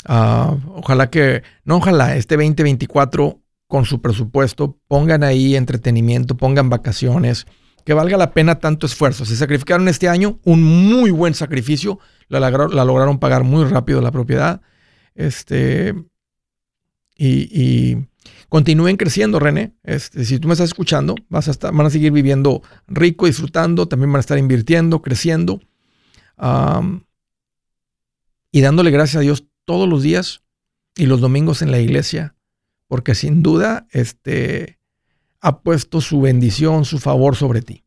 Ah, 0.05 0.57
ojalá 0.75 1.11
que, 1.11 1.43
no 1.65 1.77
ojalá, 1.77 2.17
este 2.17 2.37
2024 2.37 3.41
con 3.67 3.85
su 3.85 4.03
presupuesto 4.03 4.77
pongan 4.89 5.23
ahí 5.23 5.57
entretenimiento, 5.57 6.37
pongan 6.37 6.69
vacaciones, 6.69 7.47
que 7.85 7.95
valga 7.95 8.19
la 8.19 8.33
pena 8.33 8.59
tanto 8.59 8.87
esfuerzo. 8.87 9.25
Se 9.25 9.37
sacrificaron 9.37 9.89
este 9.89 10.09
año, 10.09 10.39
un 10.45 10.63
muy 10.63 11.11
buen 11.11 11.35
sacrificio, 11.35 11.99
la, 12.29 12.41
la 12.51 12.85
lograron 12.85 13.19
pagar 13.19 13.45
muy 13.45 13.65
rápido 13.65 14.01
la 14.01 14.11
propiedad. 14.11 14.61
Este, 15.15 15.95
y, 17.17 17.97
continúen 18.49 18.97
creciendo, 18.97 19.39
René. 19.39 19.73
Este, 19.83 20.25
si 20.25 20.39
tú 20.39 20.49
me 20.49 20.55
estás 20.55 20.71
escuchando, 20.71 21.15
vas 21.29 21.49
a 21.49 21.51
estar, 21.51 21.73
van 21.73 21.87
a 21.87 21.91
seguir 21.91 22.13
viviendo 22.13 22.63
rico, 22.89 23.27
disfrutando, 23.27 23.87
también 23.87 24.13
van 24.13 24.19
a 24.19 24.21
estar 24.21 24.39
invirtiendo, 24.39 25.03
creciendo 25.03 25.61
y 28.53 28.61
dándole 28.61 28.91
gracias 28.91 29.17
a 29.17 29.21
Dios 29.21 29.47
todos 29.65 29.89
los 29.89 30.03
días 30.03 30.43
y 30.97 31.07
los 31.07 31.21
domingos 31.21 31.63
en 31.63 31.71
la 31.71 31.79
iglesia, 31.79 32.35
porque 32.89 33.15
sin 33.15 33.43
duda 33.43 33.87
este, 33.93 34.79
ha 35.41 35.61
puesto 35.61 36.01
su 36.01 36.21
bendición, 36.21 36.85
su 36.85 36.99
favor 36.99 37.37
sobre 37.37 37.63
ti, 37.63 37.85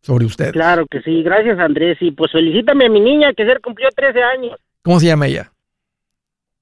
sobre 0.00 0.24
usted. 0.24 0.52
Claro 0.52 0.86
que 0.86 1.02
sí, 1.02 1.22
gracias 1.22 1.58
Andrés. 1.58 1.98
Y 2.00 2.12
pues 2.12 2.32
felicítame 2.32 2.86
a 2.86 2.90
mi 2.90 3.00
niña 3.00 3.32
que 3.34 3.42
ayer 3.42 3.60
cumplió 3.60 3.88
13 3.94 4.22
años. 4.22 4.58
¿Cómo 4.82 5.00
se 5.00 5.06
llama 5.06 5.26
ella? 5.26 5.52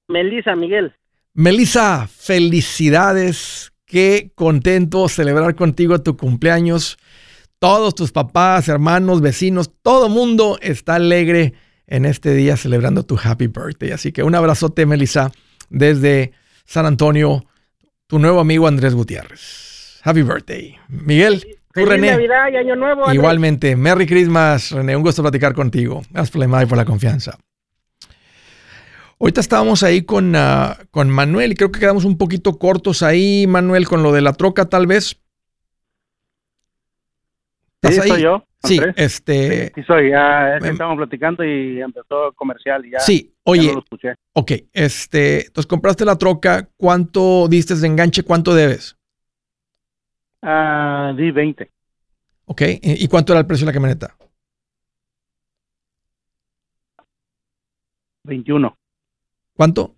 Melissa 0.07 0.55
Miguel. 0.55 0.93
Melissa, 1.37 2.07
felicidades. 2.07 3.71
Qué 3.85 4.31
contento 4.33 5.07
celebrar 5.07 5.53
contigo 5.53 6.01
tu 6.01 6.17
cumpleaños. 6.17 6.97
Todos 7.59 7.93
tus 7.93 8.11
papás, 8.11 8.67
hermanos, 8.69 9.21
vecinos, 9.21 9.71
todo 9.83 10.09
mundo 10.09 10.57
está 10.63 10.95
alegre 10.95 11.53
en 11.85 12.05
este 12.05 12.33
día 12.33 12.57
celebrando 12.57 13.03
tu 13.03 13.19
happy 13.23 13.45
birthday. 13.45 13.91
Así 13.91 14.11
que 14.11 14.23
un 14.23 14.33
abrazote, 14.33 14.87
Melissa, 14.87 15.31
desde 15.69 16.31
San 16.65 16.87
Antonio, 16.87 17.45
tu 18.07 18.17
nuevo 18.17 18.39
amigo 18.39 18.67
Andrés 18.67 18.95
Gutiérrez. 18.95 20.01
Happy 20.03 20.23
birthday. 20.23 20.75
Miguel, 20.87 21.45
tú, 21.71 21.85
René. 21.85 22.13
Navidad 22.13 22.47
y 22.51 22.55
Año 22.55 22.75
Nuevo. 22.75 23.13
Igualmente. 23.13 23.75
Merry 23.75 24.07
Christmas, 24.07 24.71
René. 24.71 24.95
Un 24.95 25.03
gusto 25.03 25.21
platicar 25.21 25.53
contigo. 25.53 26.01
Gracias 26.09 26.31
por 26.31 26.49
la 26.49 26.65
por 26.65 26.77
la 26.79 26.85
confianza. 26.85 27.37
Ahorita 29.19 29.41
estábamos 29.41 29.81
ahí 29.81 30.03
con, 30.03 30.35
ah, 30.35 30.77
con 30.91 31.09
Manuel 31.09 31.51
y 31.51 31.55
creo 31.55 31.71
que 31.71 31.79
quedamos 31.79 32.05
un 32.05 32.17
poquito 32.17 32.59
cortos 32.59 33.01
ahí, 33.01 33.45
Manuel, 33.47 33.87
con 33.87 34.03
lo 34.03 34.11
de 34.11 34.21
la 34.21 34.33
troca 34.33 34.69
tal 34.69 34.85
vez. 34.85 35.19
¿Estás 37.81 38.03
sí, 38.03 38.09
soy 38.09 38.21
yo. 38.21 38.43
Sí, 38.63 38.79
este. 38.95 39.71
Sí, 39.73 39.83
soy. 39.83 40.09
Ya 40.11 40.57
em, 40.57 40.65
estábamos 40.65 40.97
platicando 40.97 41.43
y 41.43 41.81
empezó 41.81 42.31
comercial 42.33 42.85
y 42.85 42.91
ya. 42.91 42.99
Sí, 42.99 43.33
oye. 43.43 43.71
lo 43.71 43.79
escuché. 43.79 44.15
Ok, 44.33 44.51
este. 44.73 45.47
Entonces 45.47 45.67
compraste 45.67 46.05
la 46.05 46.17
troca. 46.17 46.69
¿Cuánto 46.75 47.47
diste 47.47 47.75
de 47.75 47.87
enganche? 47.87 48.23
¿Cuánto 48.23 48.53
debes? 48.53 48.97
Ah, 50.41 51.13
di 51.15 51.31
20. 51.31 51.71
Ok, 52.45 52.61
¿y 52.81 53.07
cuánto 53.07 53.33
era 53.33 53.41
el 53.41 53.45
precio 53.45 53.65
de 53.65 53.71
la 53.71 53.73
camioneta? 53.73 54.15
21. 58.23 58.77
¿Cuánto? 59.57 59.95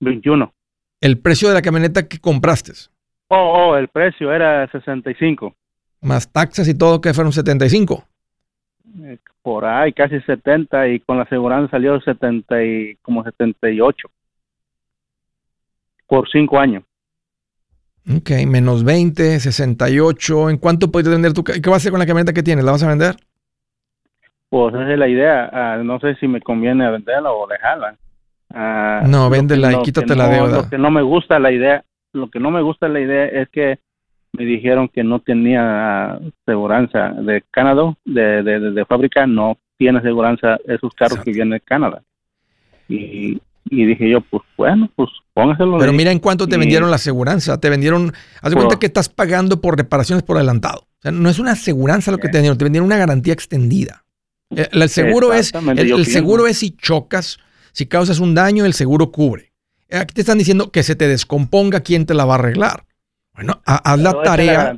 21. 0.00 0.52
¿El 1.00 1.18
precio 1.18 1.48
de 1.48 1.54
la 1.54 1.62
camioneta 1.62 2.06
que 2.06 2.18
compraste? 2.18 2.72
Oh, 3.28 3.70
oh, 3.70 3.76
el 3.76 3.88
precio 3.88 4.30
era 4.32 4.70
65. 4.70 5.54
Más 6.02 6.30
taxas 6.30 6.68
y 6.68 6.76
todo, 6.76 7.00
que 7.00 7.14
fueron 7.14 7.32
75. 7.32 8.04
Eh, 9.04 9.18
por 9.40 9.64
ahí, 9.64 9.92
casi 9.94 10.20
70 10.20 10.88
y 10.88 11.00
con 11.00 11.16
la 11.16 11.22
aseguranza 11.22 11.70
salió 11.70 11.98
70 11.98 12.62
y 12.62 12.96
como 12.96 13.24
78. 13.24 14.08
Por 16.06 16.28
cinco 16.28 16.58
años. 16.58 16.84
Ok, 18.06 18.30
menos 18.46 18.84
20, 18.84 19.40
68. 19.40 20.50
¿En 20.50 20.58
cuánto 20.58 20.90
puedes 20.90 21.08
vender 21.08 21.32
tu 21.32 21.42
¿Qué 21.42 21.58
vas 21.60 21.72
a 21.72 21.76
hacer 21.76 21.90
con 21.90 22.00
la 22.00 22.06
camioneta 22.06 22.34
que 22.34 22.42
tienes? 22.42 22.64
¿La 22.66 22.72
vas 22.72 22.82
a 22.82 22.88
vender? 22.88 23.16
Pues 24.50 24.74
esa 24.74 24.92
es 24.92 24.98
la 24.98 25.08
idea. 25.08 25.48
Ah, 25.50 25.76
no 25.82 25.98
sé 26.00 26.16
si 26.16 26.28
me 26.28 26.42
conviene 26.42 26.90
venderla 26.90 27.32
o 27.32 27.46
dejarla. 27.46 27.96
Ah, 28.54 29.02
no, 29.06 29.30
véndela 29.30 29.72
y 29.72 29.82
quítate 29.82 30.14
la 30.14 30.28
deuda. 30.28 30.62
Lo 30.62 30.68
que 30.68 30.78
no 30.78 30.90
me 30.90 31.02
gusta 31.02 31.38
la 31.38 31.52
idea, 31.52 31.84
lo 32.12 32.30
que 32.30 32.38
no 32.38 32.50
me 32.50 32.62
gusta 32.62 32.88
la 32.88 33.00
idea 33.00 33.26
es 33.26 33.48
que 33.48 33.78
me 34.32 34.44
dijeron 34.44 34.88
que 34.88 35.04
no 35.04 35.20
tenía 35.20 36.20
aseguranza 36.46 37.10
de 37.10 37.42
Canadá, 37.50 37.94
de, 38.04 38.42
de, 38.42 38.84
fábrica, 38.86 39.26
no 39.26 39.58
tiene 39.76 39.98
aseguranza 39.98 40.58
esos 40.66 40.92
carros 40.94 41.20
que 41.20 41.32
vienen 41.32 41.50
de 41.50 41.60
Canadá. 41.60 42.02
Y, 42.88 43.40
y 43.70 43.84
dije 43.84 44.08
yo, 44.08 44.20
pues 44.20 44.42
bueno, 44.56 44.90
pues 44.96 45.10
póngaselo. 45.34 45.78
Pero 45.78 45.92
mira 45.92 46.10
en 46.10 46.18
cuánto 46.18 46.46
te 46.46 46.56
vendieron 46.56 46.90
la 46.90 46.96
aseguranza. 46.96 47.58
Te 47.58 47.70
vendieron, 47.70 48.12
haz 48.40 48.50
de 48.50 48.56
cuenta 48.56 48.78
que 48.78 48.86
estás 48.86 49.08
pagando 49.08 49.60
por 49.60 49.76
reparaciones 49.76 50.22
por 50.22 50.36
adelantado. 50.36 50.80
O 50.80 51.02
sea, 51.02 51.12
no 51.12 51.28
es 51.28 51.38
una 51.38 51.52
aseguranza 51.52 52.10
lo 52.10 52.18
que 52.18 52.28
te 52.28 52.38
vendieron, 52.38 52.58
te 52.58 52.64
vendieron 52.64 52.86
una 52.86 52.98
garantía 52.98 53.34
extendida. 53.34 54.04
Eh, 54.54 54.68
el, 54.72 54.88
seguro 54.88 55.32
es, 55.32 55.52
el, 55.54 56.06
seguro 56.06 56.46
es 56.46 56.58
si 56.58 56.76
chocas, 56.76 57.38
si 57.72 57.86
causas 57.86 58.20
un 58.20 58.34
daño, 58.34 58.64
el 58.64 58.74
seguro 58.74 59.10
cubre. 59.10 59.52
Aquí 59.90 60.14
te 60.14 60.22
están 60.22 60.38
diciendo 60.38 60.70
que 60.70 60.82
se 60.82 60.96
te 60.96 61.08
descomponga, 61.08 61.80
¿quién 61.80 62.06
te 62.06 62.14
la 62.14 62.24
va 62.24 62.34
a 62.34 62.38
arreglar? 62.38 62.84
Bueno, 63.34 63.60
haz 63.64 63.98
la 63.98 64.22
tarea. 64.22 64.76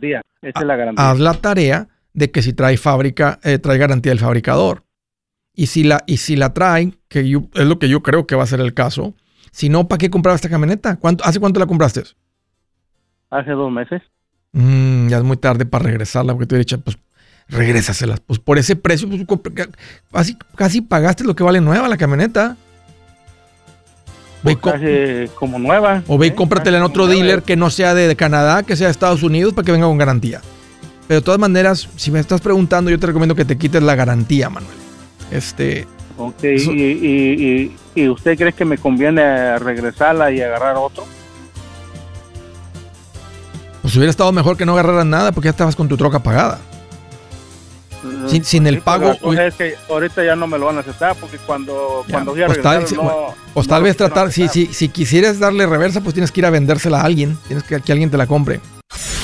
Haz 0.96 1.18
la 1.18 1.34
tarea 1.34 1.88
de 2.12 2.30
que 2.30 2.42
si 2.42 2.52
trae 2.52 2.76
fábrica, 2.76 3.38
eh, 3.42 3.58
trae 3.58 3.78
garantía 3.78 4.10
del 4.10 4.20
fabricador. 4.20 4.84
Y 5.54 5.66
si 5.66 5.84
la, 5.84 6.02
y 6.06 6.16
si 6.16 6.36
la 6.36 6.52
trae, 6.52 6.94
que 7.08 7.20
es 7.20 7.66
lo 7.66 7.78
que 7.78 7.88
yo 7.88 8.02
creo 8.02 8.26
que 8.26 8.34
va 8.34 8.42
a 8.42 8.46
ser 8.46 8.60
el 8.60 8.74
caso, 8.74 9.14
si 9.52 9.68
no, 9.68 9.86
¿para 9.86 9.98
qué 9.98 10.10
compraba 10.10 10.34
esta 10.34 10.48
camioneta? 10.48 10.96
¿Cuánto, 10.96 11.24
¿Hace 11.24 11.38
cuánto 11.38 11.60
la 11.60 11.66
compraste? 11.66 12.02
Hace 13.30 13.52
dos 13.52 13.70
meses. 13.70 14.02
Mm, 14.52 15.08
ya 15.08 15.18
es 15.18 15.22
muy 15.22 15.36
tarde 15.36 15.66
para 15.66 15.84
regresarla, 15.84 16.32
porque 16.32 16.46
te 16.46 16.58
dicho, 16.58 16.80
pues 16.80 16.98
regrésaselas. 17.48 18.20
Pues 18.20 18.38
por 18.38 18.58
ese 18.58 18.76
precio, 18.76 19.08
pues, 19.08 19.66
casi, 20.12 20.36
casi 20.56 20.80
pagaste 20.80 21.24
lo 21.24 21.36
que 21.36 21.44
vale 21.44 21.60
nueva 21.60 21.88
la 21.88 21.96
camioneta. 21.96 22.56
Pues 24.44 24.58
casi 24.58 25.32
como 25.36 25.58
nueva. 25.58 26.02
O 26.06 26.18
ve 26.18 26.26
y 26.26 26.30
¿eh? 26.30 26.34
cómpratela 26.34 26.76
en 26.76 26.82
otro 26.82 27.06
dealer 27.06 27.42
que 27.42 27.56
no 27.56 27.70
sea 27.70 27.94
de, 27.94 28.14
Canadá, 28.14 28.62
que 28.62 28.76
sea 28.76 28.88
de 28.88 28.90
Estados 28.90 29.22
Unidos, 29.22 29.54
para 29.54 29.64
que 29.64 29.72
venga 29.72 29.86
con 29.86 29.96
garantía. 29.96 30.42
Pero 31.08 31.20
de 31.20 31.24
todas 31.24 31.40
maneras, 31.40 31.88
si 31.96 32.10
me 32.10 32.20
estás 32.20 32.42
preguntando, 32.42 32.90
yo 32.90 32.98
te 32.98 33.06
recomiendo 33.06 33.34
que 33.34 33.46
te 33.46 33.56
quites 33.56 33.82
la 33.82 33.94
garantía, 33.94 34.50
Manuel. 34.50 34.76
Este. 35.30 35.86
Ok, 36.18 36.44
y, 36.44 37.72
y, 37.94 38.08
usted 38.08 38.36
cree 38.36 38.52
que 38.52 38.66
me 38.66 38.76
conviene 38.76 39.58
regresarla 39.58 40.30
y 40.30 40.42
agarrar 40.42 40.76
otro? 40.76 41.04
Pues 43.80 43.96
hubiera 43.96 44.10
estado 44.10 44.30
mejor 44.30 44.56
que 44.58 44.66
no 44.66 44.72
agarraras 44.72 45.06
nada 45.06 45.32
porque 45.32 45.46
ya 45.46 45.52
estabas 45.52 45.74
con 45.74 45.88
tu 45.88 45.96
troca 45.96 46.22
pagada. 46.22 46.60
Sin, 48.42 48.66
el 48.66 48.80
pago. 48.80 49.14
ahorita 49.88 50.24
ya 50.24 50.34
no 50.34 50.46
me 50.46 50.58
lo 50.58 50.66
van 50.66 50.78
a 50.78 50.80
aceptar 50.80 51.14
porque 51.16 51.38
cuando, 51.38 52.04
cuando 52.10 52.32
voy 52.32 52.42
a 52.42 52.46
pues 52.46 52.62
tal, 52.62 52.84
no, 52.94 53.34
pues 53.52 53.68
tal 53.68 53.82
vez 53.82 53.96
tratar, 53.96 54.32
si, 54.32 54.48
si, 54.48 54.66
si 54.66 54.88
quisieras 54.88 55.38
darle 55.38 55.66
reversa, 55.66 56.00
pues 56.00 56.14
tienes 56.14 56.32
que 56.32 56.40
ir 56.40 56.46
a 56.46 56.50
vendérsela 56.50 57.00
a 57.00 57.04
alguien. 57.04 57.36
Tienes 57.46 57.64
que 57.64 57.80
que 57.80 57.92
alguien 57.92 58.10
te 58.10 58.16
la 58.16 58.26
compre. 58.26 58.60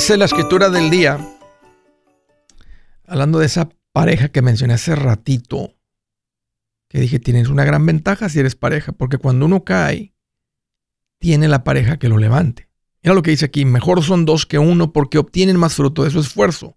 Dice 0.00 0.16
la 0.16 0.24
escritura 0.24 0.70
del 0.70 0.88
día, 0.88 1.18
hablando 3.06 3.38
de 3.38 3.44
esa 3.44 3.68
pareja 3.92 4.28
que 4.28 4.40
mencioné 4.40 4.72
hace 4.72 4.94
ratito, 4.94 5.74
que 6.88 7.00
dije, 7.00 7.18
tienes 7.18 7.48
una 7.48 7.64
gran 7.64 7.84
ventaja 7.84 8.30
si 8.30 8.40
eres 8.40 8.56
pareja, 8.56 8.92
porque 8.92 9.18
cuando 9.18 9.44
uno 9.44 9.62
cae, 9.62 10.14
tiene 11.18 11.48
la 11.48 11.64
pareja 11.64 11.98
que 11.98 12.08
lo 12.08 12.16
levante. 12.16 12.69
Mira 13.02 13.14
lo 13.14 13.22
que 13.22 13.30
dice 13.30 13.46
aquí, 13.46 13.64
mejor 13.64 14.02
son 14.02 14.24
dos 14.24 14.46
que 14.46 14.58
uno 14.58 14.92
porque 14.92 15.18
obtienen 15.18 15.56
más 15.56 15.74
fruto 15.74 16.04
de 16.04 16.10
su 16.10 16.20
esfuerzo. 16.20 16.76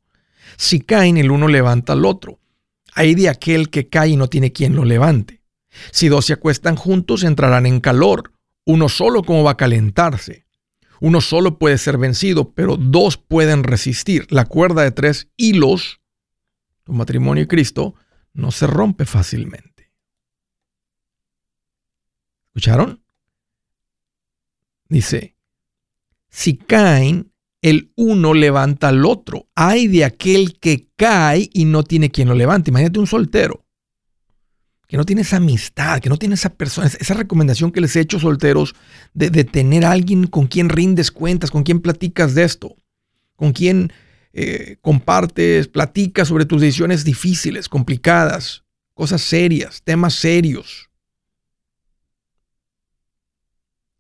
Si 0.58 0.80
caen, 0.80 1.18
el 1.18 1.32
uno 1.32 1.48
levanta 1.48 1.94
al 1.94 2.06
otro. 2.06 2.40
Hay 2.94 3.16
de 3.16 3.30
aquel 3.30 3.70
que 3.70 3.90
cae 3.90 4.10
y 4.10 4.18
no 4.18 4.30
tiene 4.30 4.52
quien 4.52 4.76
lo 4.76 4.86
levante. 4.86 5.42
Si 5.92 6.08
dos 6.08 6.26
se 6.26 6.34
acuestan 6.34 6.76
juntos, 6.76 7.24
entrarán 7.24 7.66
en 7.66 7.80
calor. 7.80 8.32
Uno 8.66 8.88
solo 8.88 9.24
como 9.24 9.44
va 9.44 9.52
a 9.52 9.58
calentarse. 9.58 10.46
Uno 11.02 11.20
solo 11.20 11.58
puede 11.58 11.78
ser 11.78 11.98
vencido, 11.98 12.54
pero 12.54 12.78
dos 12.78 13.18
pueden 13.18 13.64
resistir. 13.64 14.28
La 14.30 14.46
cuerda 14.46 14.84
de 14.84 14.92
tres 14.92 15.28
hilos, 15.36 16.00
tu 16.84 16.94
matrimonio 16.94 17.44
y 17.44 17.48
Cristo, 17.48 17.96
no 18.34 18.52
se 18.52 18.68
rompe 18.68 19.06
fácilmente. 19.06 19.92
¿Escucharon? 22.48 23.04
Dice, 24.88 25.36
si 26.34 26.58
caen, 26.58 27.32
el 27.62 27.94
uno 27.96 28.34
levanta 28.34 28.90
al 28.90 29.06
otro. 29.06 29.48
Hay 29.54 29.88
de 29.88 30.04
aquel 30.04 30.60
que 30.60 30.90
cae 30.96 31.48
y 31.54 31.66
no 31.66 31.84
tiene 31.84 32.10
quien 32.10 32.28
lo 32.28 32.34
levante. 32.34 32.72
Imagínate 32.72 33.00
un 33.00 33.06
soltero 33.06 33.64
que 34.88 34.98
no 34.98 35.06
tiene 35.06 35.22
esa 35.22 35.38
amistad, 35.38 36.02
que 36.02 36.10
no 36.10 36.18
tiene 36.18 36.34
esa 36.34 36.50
persona, 36.50 36.88
esa 36.88 37.14
recomendación 37.14 37.72
que 37.72 37.82
les 37.82 37.96
he 37.96 38.00
hecho 38.00 38.20
solteros 38.20 38.74
de, 39.14 39.30
tener 39.44 39.86
a 39.86 39.92
alguien 39.92 40.26
con 40.26 40.48
quien 40.48 40.70
rindes 40.70 41.12
cuentas, 41.12 41.52
con 41.52 41.62
quien 41.62 41.82
platicas 41.82 42.34
de 42.34 42.44
esto, 42.44 42.76
con 43.36 43.54
quien 43.54 43.94
eh, 44.34 44.78
compartes, 44.82 45.68
platicas 45.68 46.28
sobre 46.28 46.46
tus 46.46 46.62
decisiones 46.62 47.04
difíciles, 47.04 47.70
complicadas, 47.70 48.64
cosas 48.96 49.22
serias, 49.22 49.84
temas 49.84 50.16
serios. 50.16 50.90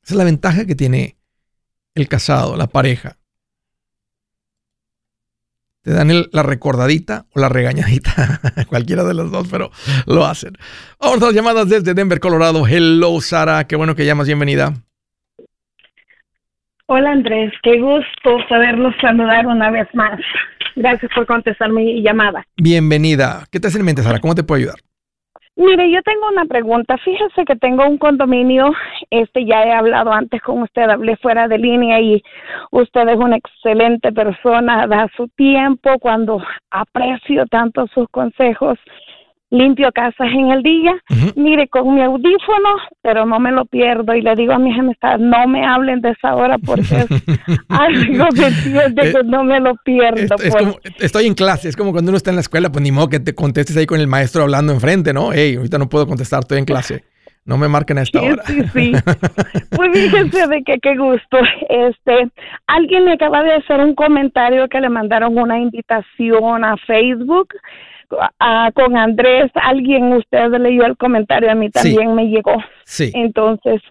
Esa 0.04 0.16
es 0.16 0.18
la 0.18 0.24
ventaja 0.24 0.66
que 0.66 0.76
tiene 0.76 1.18
el 1.96 2.08
casado, 2.08 2.56
la 2.56 2.68
pareja. 2.68 3.18
Te 5.82 5.92
dan 5.92 6.10
la 6.32 6.44
recordadita 6.44 7.26
o 7.36 7.42
la 7.42 7.50
regañadita, 7.50 8.40
cualquiera 8.68 9.04
de 9.04 9.14
los 9.14 9.32
dos, 9.32 9.50
pero 9.52 9.70
lo 10.06 10.26
hacen. 10.26 10.54
Vamos 11.00 11.22
a 11.22 11.26
las 11.26 11.36
llamadas 11.36 11.68
desde 11.68 11.94
Denver, 11.94 12.22
Colorado. 12.22 12.66
Hello, 12.66 13.20
Sara, 13.20 13.66
qué 13.68 13.76
bueno 13.76 13.94
que 13.94 14.06
llamas, 14.06 14.28
bienvenida. 14.28 14.74
Hola 16.86 17.12
Andrés, 17.12 17.52
qué 17.64 17.80
gusto 17.80 18.38
sabernos 18.48 18.94
saludar 19.02 19.48
una 19.48 19.72
vez 19.72 19.88
más. 19.94 20.20
Gracias 20.76 21.12
por 21.14 21.26
contestar 21.26 21.70
mi 21.70 22.02
llamada. 22.02 22.46
Bienvenida. 22.58 23.46
¿Qué 23.52 23.60
te 23.60 23.68
hace 23.68 23.78
en 23.80 23.86
mente, 23.86 24.04
Sara? 24.04 24.20
¿Cómo 24.20 24.36
te 24.36 24.44
puedo 24.44 24.60
ayudar? 24.60 24.80
Mire, 25.56 25.92
yo 25.92 26.02
tengo 26.02 26.28
una 26.30 26.46
pregunta. 26.46 26.98
Fíjese 26.98 27.46
que 27.46 27.56
tengo 27.56 27.86
un 27.88 28.00
condominio, 28.00 28.74
este 29.12 29.46
ya 29.46 29.64
he 29.64 29.72
hablado 29.72 30.12
antes 30.12 30.42
con 30.42 30.64
usted, 30.64 30.90
hablé 30.90 31.16
fuera 31.18 31.48
de 31.48 31.60
línea 31.60 32.00
y 32.00 32.24
usted 32.72 33.08
es 33.08 33.18
una 33.18 33.38
excelente 33.38 34.12
persona, 34.12 34.88
da 34.88 35.08
su 35.16 35.28
tiempo 35.28 36.00
cuando 36.00 36.42
aprecio 36.72 37.46
tanto 37.46 37.86
sus 37.94 38.08
consejos 38.10 38.80
limpio 39.54 39.92
casas 39.92 40.28
en 40.34 40.52
el 40.52 40.64
día, 40.64 40.94
mire, 41.36 41.68
con 41.68 41.94
mi 41.94 42.02
audífono, 42.02 42.76
pero 43.02 43.26
no 43.26 43.40
me 43.40 43.52
lo 43.52 43.66
pierdo 43.66 44.16
y 44.16 44.22
le 44.22 44.36
digo 44.36 44.54
a 44.54 44.60
mis 44.60 44.78
amistades, 44.78 45.20
no 45.20 45.48
me 45.48 45.64
hablen 45.66 46.02
de 46.02 46.10
esa 46.10 46.36
hora 46.36 46.58
porque 46.58 46.82
es 46.82 47.08
algo 47.70 48.26
que 48.34 48.52
siente 48.52 49.12
que 49.14 49.24
no 49.24 49.44
me 49.44 49.60
lo 49.60 49.76
pierdo. 49.86 50.36
Es, 50.44 50.56
pues. 50.56 50.78
estoy 51.00 51.28
en 51.28 51.36
clase, 51.36 51.70
es 51.70 51.78
como 51.78 51.92
cuando 51.92 52.10
uno 52.10 52.18
está 52.18 52.32
en 52.32 52.38
la 52.38 52.42
escuela, 52.42 52.72
pues 52.72 52.84
ni 52.84 52.92
modo 52.92 53.10
que 53.10 53.20
te 53.20 53.36
contestes 53.36 53.78
ahí 53.78 53.86
con 53.86 54.00
el 54.00 54.08
maestro 54.08 54.42
hablando 54.42 54.74
enfrente, 54.74 55.14
¿no? 55.14 55.32
Hey, 55.32 55.56
ahorita 55.56 55.78
no 55.78 55.88
puedo 55.88 56.08
contestar, 56.08 56.40
estoy 56.40 56.58
en 56.58 56.66
clase. 56.66 57.04
No 57.46 57.58
me 57.58 57.68
marquen 57.68 57.98
a 57.98 58.04
esta 58.04 58.22
hora. 58.22 58.44
Sí, 58.46 58.64
sí. 58.74 58.92
Pues 59.76 59.92
fíjense 59.92 60.48
de 60.48 60.64
que 60.64 60.80
qué 60.80 60.96
gusto. 60.96 61.38
Este, 61.68 62.30
alguien 62.68 63.06
me 63.06 63.14
acaba 63.14 63.44
de 63.44 63.56
hacer 63.56 63.82
un 63.82 63.96
comentario 63.96 64.68
que 64.70 64.80
le 64.80 64.88
mandaron 64.88 65.38
una 65.38 65.60
invitación 65.60 66.64
a 66.64 66.78
Facebook 66.78 67.54
con 68.74 68.98
Andrés, 68.98 69.52
alguien, 69.56 70.14
usted 70.14 70.50
leyó 70.60 70.86
el 70.86 70.98
comentario, 70.98 71.52
a 71.52 71.56
mí 71.56 71.70
también 71.70 72.14
me 72.16 72.28
llegó. 72.28 72.56
Sí. 72.86 73.12
Entonces, 73.14 73.82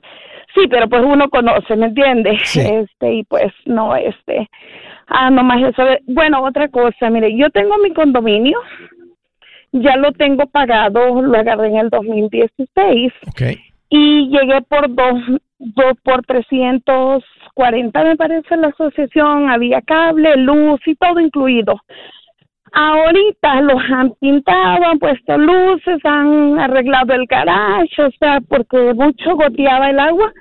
sí, 0.54 0.66
pero 0.68 0.88
pues 0.88 1.02
uno 1.04 1.28
conoce, 1.28 1.76
¿me 1.76 1.86
entiende? 1.86 2.38
Este, 2.42 3.14
y 3.14 3.24
pues 3.24 3.52
no, 3.66 3.94
este, 3.96 4.48
ah, 5.06 5.30
nomás 5.30 5.62
eso. 5.62 5.84
Bueno, 6.06 6.42
otra 6.42 6.68
cosa, 6.68 7.10
mire, 7.10 7.36
yo 7.36 7.50
tengo 7.50 7.78
mi 7.78 7.92
condominio, 7.92 8.58
ya 9.72 9.96
lo 9.96 10.12
tengo 10.12 10.46
pagado, 10.46 11.22
lo 11.22 11.38
agarré 11.38 11.68
en 11.68 11.76
el 11.76 11.90
2016. 11.90 13.12
Ok. 13.28 13.42
Y 13.88 14.28
llegué 14.28 14.62
por 14.62 14.94
dos, 14.94 15.20
dos 15.58 15.92
por 16.02 16.24
340, 16.24 18.04
me 18.04 18.16
parece, 18.16 18.56
la 18.56 18.68
asociación, 18.68 19.50
había 19.50 19.82
cable, 19.82 20.36
luz 20.36 20.80
y 20.86 20.94
todo 20.94 21.20
incluido. 21.20 21.80
Ahorita 22.72 23.60
los 23.60 23.82
han 23.90 24.12
pintado, 24.20 24.84
han 24.86 24.98
puesto 24.98 25.36
luces, 25.36 25.98
han 26.04 26.58
arreglado 26.58 27.12
el 27.12 27.26
garage, 27.26 28.02
o 28.02 28.10
sea, 28.18 28.40
porque 28.40 28.94
mucho 28.94 29.36
goteaba 29.36 29.90
el 29.90 29.98
agua. 29.98 30.32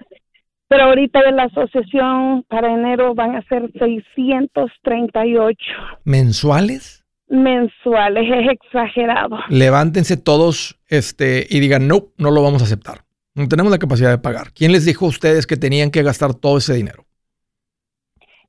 Pero 0.70 0.86
ahorita 0.86 1.20
en 1.28 1.36
la 1.36 1.44
asociación 1.44 2.46
para 2.48 2.74
enero 2.74 3.14
van 3.14 3.36
a 3.36 3.42
ser 3.44 3.70
638. 3.78 5.58
¿Mensuales? 6.06 7.04
Mensuales, 7.28 8.24
es 8.34 8.52
exagerado. 8.52 9.38
Levántense 9.50 10.16
todos 10.16 10.80
este, 10.88 11.46
y 11.50 11.60
digan, 11.60 11.90
no, 11.90 12.08
no 12.18 12.32
lo 12.32 12.42
vamos 12.42 12.62
a 12.62 12.66
aceptar. 12.66 13.02
No 13.36 13.50
tenemos 13.50 13.72
la 13.72 13.80
capacidad 13.80 14.10
de 14.10 14.18
pagar. 14.18 14.52
¿Quién 14.54 14.72
les 14.72 14.86
dijo 14.86 15.06
a 15.06 15.10
ustedes 15.10 15.46
que 15.46 15.58
tenían 15.58 15.92
que 15.92 16.04
gastar 16.04 16.34
todo 16.34 16.58
ese 16.58 16.74
dinero? 16.74 17.06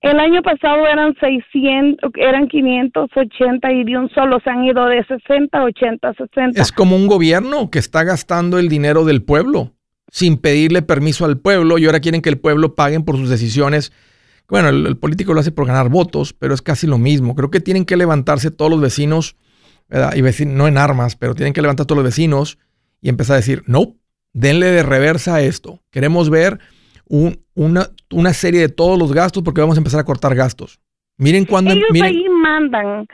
El 0.02 0.18
año 0.18 0.42
pasado 0.42 0.84
eran 0.86 1.14
600, 1.20 2.10
eran 2.16 2.48
580 2.48 3.72
y 3.72 3.84
de 3.84 3.98
un 3.98 4.10
solo 4.10 4.40
se 4.42 4.50
han 4.50 4.64
ido 4.64 4.84
de 4.86 5.04
60 5.04 5.56
a 5.56 5.64
80, 5.64 6.12
60. 6.14 6.60
Es 6.60 6.72
como 6.72 6.96
un 6.96 7.06
gobierno 7.06 7.70
que 7.70 7.78
está 7.78 8.02
gastando 8.02 8.58
el 8.58 8.68
dinero 8.68 9.04
del 9.04 9.22
pueblo 9.22 9.72
sin 10.10 10.36
pedirle 10.36 10.82
permiso 10.82 11.24
al 11.24 11.38
pueblo 11.38 11.78
y 11.78 11.86
ahora 11.86 12.00
quieren 12.00 12.20
que 12.20 12.28
el 12.28 12.38
pueblo 12.38 12.74
paguen 12.74 13.04
por 13.04 13.16
sus 13.16 13.30
decisiones. 13.30 13.92
Bueno, 14.48 14.68
el, 14.68 14.96
político 14.98 15.32
lo 15.32 15.40
hace 15.40 15.52
por 15.52 15.66
ganar 15.66 15.88
votos, 15.88 16.34
pero 16.34 16.52
es 16.52 16.60
casi 16.60 16.86
lo 16.86 16.98
mismo. 16.98 17.34
Creo 17.34 17.50
que 17.50 17.60
tienen 17.60 17.86
que 17.86 17.96
levantarse 17.96 18.50
todos 18.50 18.70
los 18.70 18.80
vecinos, 18.80 19.36
y 20.14 20.20
vecinos, 20.20 20.54
no 20.54 20.68
en 20.68 20.78
armas, 20.78 21.16
pero 21.16 21.34
tienen 21.34 21.52
que 21.52 21.62
levantar 21.62 21.86
todos 21.86 21.96
los 21.96 22.04
vecinos 22.04 22.58
y 23.00 23.08
empezar 23.08 23.34
a 23.34 23.36
decir, 23.38 23.62
no, 23.66 23.94
denle 24.32 24.66
de 24.66 24.82
reversa 24.82 25.36
a 25.36 25.42
esto. 25.42 25.80
Queremos 25.90 26.28
ver 26.28 26.58
una, 27.54 27.86
una 28.10 28.32
serie 28.32 28.60
de 28.60 28.68
todos 28.68 28.98
los 28.98 29.12
gastos 29.12 29.42
porque 29.42 29.60
vamos 29.60 29.76
a 29.76 29.80
empezar 29.80 30.00
a 30.00 30.04
cortar 30.04 30.34
gastos. 30.34 30.80
Miren 31.18 31.44
cuando... 31.44 31.72
Ellos 31.72 32.02
ahí 32.02 32.26
mandan 32.28 33.06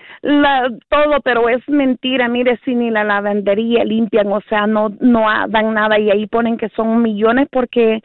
todo, 0.88 1.20
pero 1.24 1.48
es 1.48 1.68
mentira. 1.68 2.28
Mire, 2.28 2.58
si 2.64 2.74
ni 2.74 2.90
la 2.90 3.04
lavandería 3.04 3.84
limpian, 3.84 4.32
o 4.32 4.40
sea, 4.48 4.66
no, 4.66 4.90
no 5.00 5.26
dan 5.48 5.74
nada 5.74 5.98
y 5.98 6.10
ahí 6.10 6.26
ponen 6.26 6.56
que 6.56 6.68
son 6.70 7.02
millones 7.02 7.48
porque 7.50 8.00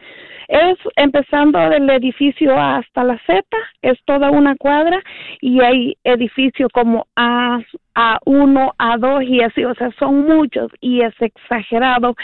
es 0.47 0.77
empezando 0.95 1.59
del 1.69 1.89
edificio 1.89 2.59
hasta 2.59 3.03
la 3.03 3.17
Z, 3.25 3.43
es 3.81 3.97
toda 4.05 4.31
una 4.31 4.55
cuadra 4.55 5.01
y 5.39 5.61
hay 5.61 5.95
edificios 6.03 6.69
como 6.73 7.07
A, 7.15 7.59
A1, 7.95 8.73
A2 8.77 9.27
y 9.27 9.41
así, 9.41 9.63
o 9.63 9.73
sea, 9.75 9.89
son 9.99 10.25
muchos 10.25 10.71
y 10.81 11.01
es 11.01 11.13
exagerado. 11.21 12.15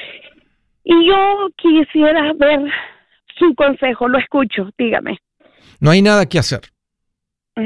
Y 0.84 1.08
yo 1.08 1.50
quisiera 1.56 2.34
ver 2.34 2.62
su 3.40 3.56
consejo, 3.56 4.08
lo 4.08 4.20
escucho, 4.20 4.70
dígame. 4.78 5.18
No 5.80 5.90
hay 5.92 6.02
nada 6.02 6.26
que 6.28 6.40
hacer. 6.40 6.62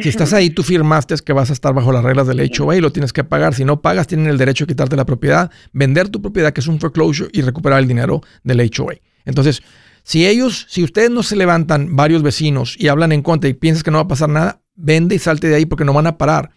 Si 0.01 0.09
estás 0.09 0.34
ahí, 0.34 0.49
tú 0.49 0.63
firmaste 0.63 1.15
que 1.24 1.34
vas 1.34 1.49
a 1.49 1.53
estar 1.53 1.74
bajo 1.74 1.91
las 1.91 2.03
reglas 2.03 2.28
del 2.28 2.39
HOA 2.39 2.78
y 2.78 2.82
lo 2.82 2.91
tienes 2.91 3.13
que 3.13 3.24
pagar. 3.24 3.53
Si 3.53 3.63
no 3.63 3.82
pagas, 3.82 4.07
tienen 4.07 4.28
el 4.28 4.38
derecho 4.38 4.63
a 4.63 4.67
quitarte 4.67 4.95
la 4.95 5.05
propiedad, 5.05 5.51
vender 5.71 6.09
tu 6.09 6.21
propiedad, 6.21 6.51
que 6.51 6.61
es 6.61 6.67
un 6.67 6.80
foreclosure, 6.80 7.30
y 7.32 7.41
recuperar 7.41 7.80
el 7.80 7.88
dinero 7.88 8.21
del 8.43 8.59
HOA. 8.61 8.95
Entonces, 9.26 9.61
si 10.03 10.26
ellos, 10.26 10.65
si 10.69 10.84
ustedes 10.84 11.11
no 11.11 11.24
se 11.24 11.36
levantan 11.36 11.95
varios 11.95 12.24
vecinos 12.24 12.76
y 12.80 12.88
hablan 12.88 13.11
en 13.11 13.21
contra 13.21 13.49
y 13.49 13.53
piensas 13.53 13.84
que 13.84 13.91
no 13.91 13.97
va 13.97 14.03
a 14.03 14.07
pasar 14.07 14.30
nada, 14.30 14.61
vende 14.76 15.15
y 15.15 15.19
salte 15.19 15.47
de 15.47 15.55
ahí 15.55 15.65
porque 15.65 15.86
no 15.86 15.93
van 15.93 16.07
a 16.07 16.17
parar. 16.17 16.51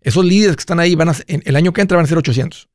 Esos 0.00 0.24
líderes 0.24 0.56
que 0.56 0.60
están 0.60 0.80
ahí 0.80 0.94
van 0.94 1.10
a, 1.10 1.12
el 1.26 1.56
año 1.56 1.72
que 1.72 1.80
entra 1.80 1.96
van 1.96 2.04
a 2.04 2.08
ser 2.08 2.18
800. 2.18 2.68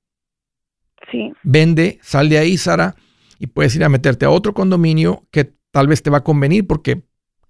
Sí. 1.11 1.31
Vende, 1.43 1.99
sal 2.01 2.29
de 2.29 2.37
ahí, 2.37 2.57
Sara, 2.57 2.95
y 3.39 3.47
puedes 3.47 3.75
ir 3.75 3.83
a 3.83 3.89
meterte 3.89 4.25
a 4.25 4.29
otro 4.29 4.53
condominio 4.53 5.25
que 5.31 5.53
tal 5.73 5.87
vez 5.87 6.03
te 6.03 6.11
va 6.11 6.19
a 6.19 6.23
convenir 6.23 6.67
porque 6.67 7.01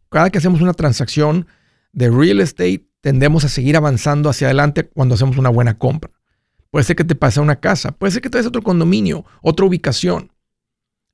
cada 0.10 0.30
que 0.30 0.38
hacemos 0.38 0.62
una 0.62 0.74
transacción 0.74 1.46
de 1.92 2.10
real 2.10 2.40
estate, 2.40 2.86
tendemos 3.02 3.44
a 3.44 3.50
seguir 3.50 3.76
avanzando 3.76 4.30
hacia 4.30 4.48
adelante 4.48 4.88
cuando 4.88 5.16
hacemos 5.16 5.38
una 5.38 5.50
buena 5.50 5.78
compra. 5.78 6.10
Puede 6.72 6.86
ser 6.86 6.96
que 6.96 7.04
te 7.04 7.16
pase 7.16 7.42
una 7.42 7.58
casa, 7.58 7.92
puede 7.92 8.12
ser 8.12 8.22
que 8.22 8.30
te 8.30 8.38
des 8.38 8.48
otro 8.48 8.62
condominio, 8.62 9.26
otra 9.42 9.66
ubicación. 9.66 10.32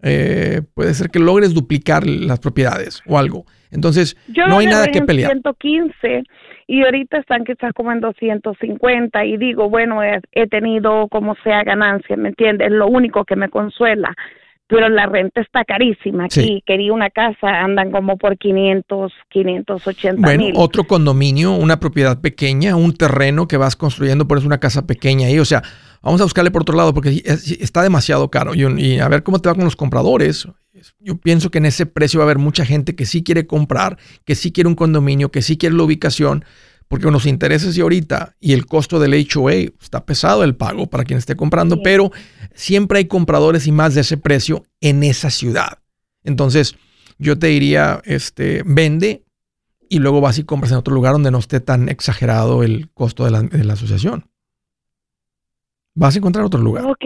Eh, 0.04 0.62
puede 0.76 0.94
ser 0.94 1.10
que 1.10 1.20
logres 1.20 1.54
duplicar 1.54 2.06
las 2.06 2.40
propiedades 2.40 3.02
o 3.08 3.18
algo. 3.18 3.46
Entonces, 3.72 4.16
no 4.48 4.60
hay 4.60 4.68
nada 4.68 4.88
que 4.88 5.02
pelear. 5.02 5.32
115 5.32 6.24
y 6.68 6.84
ahorita 6.84 7.18
están 7.18 7.44
quizás 7.44 7.74
como 7.74 7.92
en 7.92 8.02
250 8.02 9.26
y 9.26 9.38
digo, 9.38 9.68
bueno, 9.68 10.04
he, 10.04 10.22
he 10.32 10.48
tenido 10.48 11.08
como 11.08 11.36
sea 11.44 11.64
ganancia, 11.64 12.16
¿me 12.16 12.30
entiendes? 12.30 12.72
Lo 12.72 12.88
único 12.88 13.26
que 13.26 13.36
me 13.36 13.50
consuela 13.50 14.16
pero 14.70 14.88
la 14.88 15.08
renta 15.08 15.42
está 15.42 15.66
carísima 15.66 16.26
aquí. 16.26 16.62
Quería 16.64 16.94
una 16.94 17.10
casa, 17.10 17.48
andan 17.48 17.92
como 17.92 18.18
por 18.18 18.38
500, 18.38 19.12
580 19.30 20.22
bueno, 20.22 20.46
otro 20.54 20.84
condominio, 20.84 21.54
una 21.54 21.80
propiedad 21.80 22.22
pequeña, 22.22 22.76
un 22.76 22.94
terreno 22.94 23.48
que 23.48 23.58
vas 23.58 23.76
construyendo, 23.76 24.28
por 24.28 24.38
eso 24.38 24.46
una 24.46 24.60
casa 24.60 24.86
pequeña 24.86 25.26
ahí. 25.26 25.40
O 25.40 25.46
sea, 25.46 25.64
vamos 26.04 26.22
a 26.22 26.26
buscarle 26.26 26.52
por 26.52 26.62
otro 26.62 26.76
lado 26.76 26.94
porque 26.94 27.24
está 27.26 27.82
demasiado 27.82 28.30
caro. 28.30 28.54
Y, 28.54 28.62
y, 28.80 29.00
a 29.00 29.08
ver 29.10 29.24
cómo 29.24 29.40
te 29.40 29.50
va 29.50 29.56
con 29.56 29.64
los 29.64 29.76
compradores. 29.76 30.48
Yo 31.00 31.18
pienso 31.18 31.50
que 31.50 31.58
en 31.58 31.66
ese 31.66 31.88
precio 31.88 32.20
va 32.20 32.26
a 32.26 32.28
haber 32.28 32.38
mucha 32.38 32.64
gente 32.64 32.96
que 32.96 33.08
sí 33.08 33.24
quiere 33.24 33.48
comprar, 33.48 33.98
que 34.24 34.36
sí 34.36 34.52
quiere 34.52 34.68
un 34.68 34.76
condominio, 34.76 35.32
que 35.32 35.42
sí 35.42 35.58
quiere 35.58 35.76
la 35.76 35.84
ubicación, 35.84 36.46
porque 36.90 37.04
con 37.06 37.14
los 37.14 37.28
intereses 37.28 37.76
de 37.76 37.84
ahorita 37.84 38.36
y 38.40 38.54
el 38.54 38.66
costo 38.66 39.00
del 39.00 39.14
HOA 39.14 39.54
está 39.54 40.06
pesado 40.06 40.44
el 40.44 40.56
pago 40.56 40.88
para 40.88 41.06
quien 41.06 41.20
esté 41.20 41.36
comprando, 41.36 41.82
pero 41.84 42.12
siempre 42.54 42.98
hay 42.98 43.06
compradores 43.06 43.68
y 43.68 43.72
más 43.72 43.94
de 43.94 44.02
ese 44.02 44.18
precio 44.18 44.66
en 44.82 45.04
esa 45.04 45.30
ciudad. 45.30 45.78
Entonces, 46.24 46.76
yo 47.20 47.38
te 47.38 47.48
diría, 47.48 48.02
este, 48.06 48.64
vende 48.66 49.24
y 49.88 50.00
luego 50.00 50.20
vas 50.20 50.40
y 50.40 50.44
compras 50.44 50.72
en 50.72 50.80
otro 50.80 50.96
lugar 50.96 51.14
donde 51.14 51.30
no 51.30 51.38
esté 51.38 51.60
tan 51.60 51.90
exagerado 51.90 52.64
el 52.64 52.90
costo 52.92 53.24
de 53.24 53.32
la, 53.32 53.74
asociación. 53.74 54.26
Vas 55.94 56.16
a 56.16 56.18
encontrar 56.18 56.44
otro 56.44 56.60
lugar. 56.60 56.86
Ok. 56.86 57.06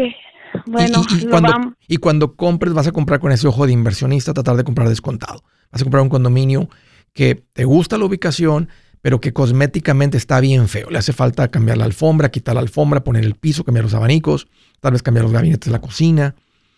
Bueno, 0.65 1.03
y, 1.09 1.25
cuando, 1.25 1.73
y 1.87 1.97
cuando 1.97 2.35
compres, 2.35 2.73
vas 2.73 2.87
a 2.87 2.91
comprar 2.93 3.19
con 3.19 3.33
ese 3.33 3.47
ojo 3.47 3.65
de 3.65 3.73
inversionista, 3.73 4.33
tratar 4.33 4.55
de 4.55 4.63
comprar 4.63 4.87
descontado. 4.87 5.43
Vas 5.71 5.81
a 5.81 5.83
comprar 5.83 6.03
un 6.03 6.09
condominio 6.09 6.69
que 7.11 7.43
te 7.53 7.65
gusta 7.65 7.97
la 7.97 8.05
ubicación, 8.05 8.69
pero 9.03 9.19
que 9.19 9.33
cosméticamente 9.33 10.15
está 10.15 10.39
bien 10.39 10.69
feo. 10.69 10.89
Le 10.89 10.97
hace 10.97 11.11
falta 11.11 11.49
cambiar 11.49 11.77
la 11.77 11.83
alfombra, 11.83 12.31
quitar 12.31 12.55
la 12.55 12.61
alfombra, 12.61 13.03
poner 13.03 13.25
el 13.25 13.35
piso, 13.35 13.65
cambiar 13.65 13.83
los 13.83 13.93
abanicos, 13.93 14.47
tal 14.79 14.93
vez 14.93 15.03
cambiar 15.03 15.25
los 15.25 15.33
gabinetes 15.33 15.65
de 15.65 15.73
la 15.73 15.81
cocina. 15.81 16.35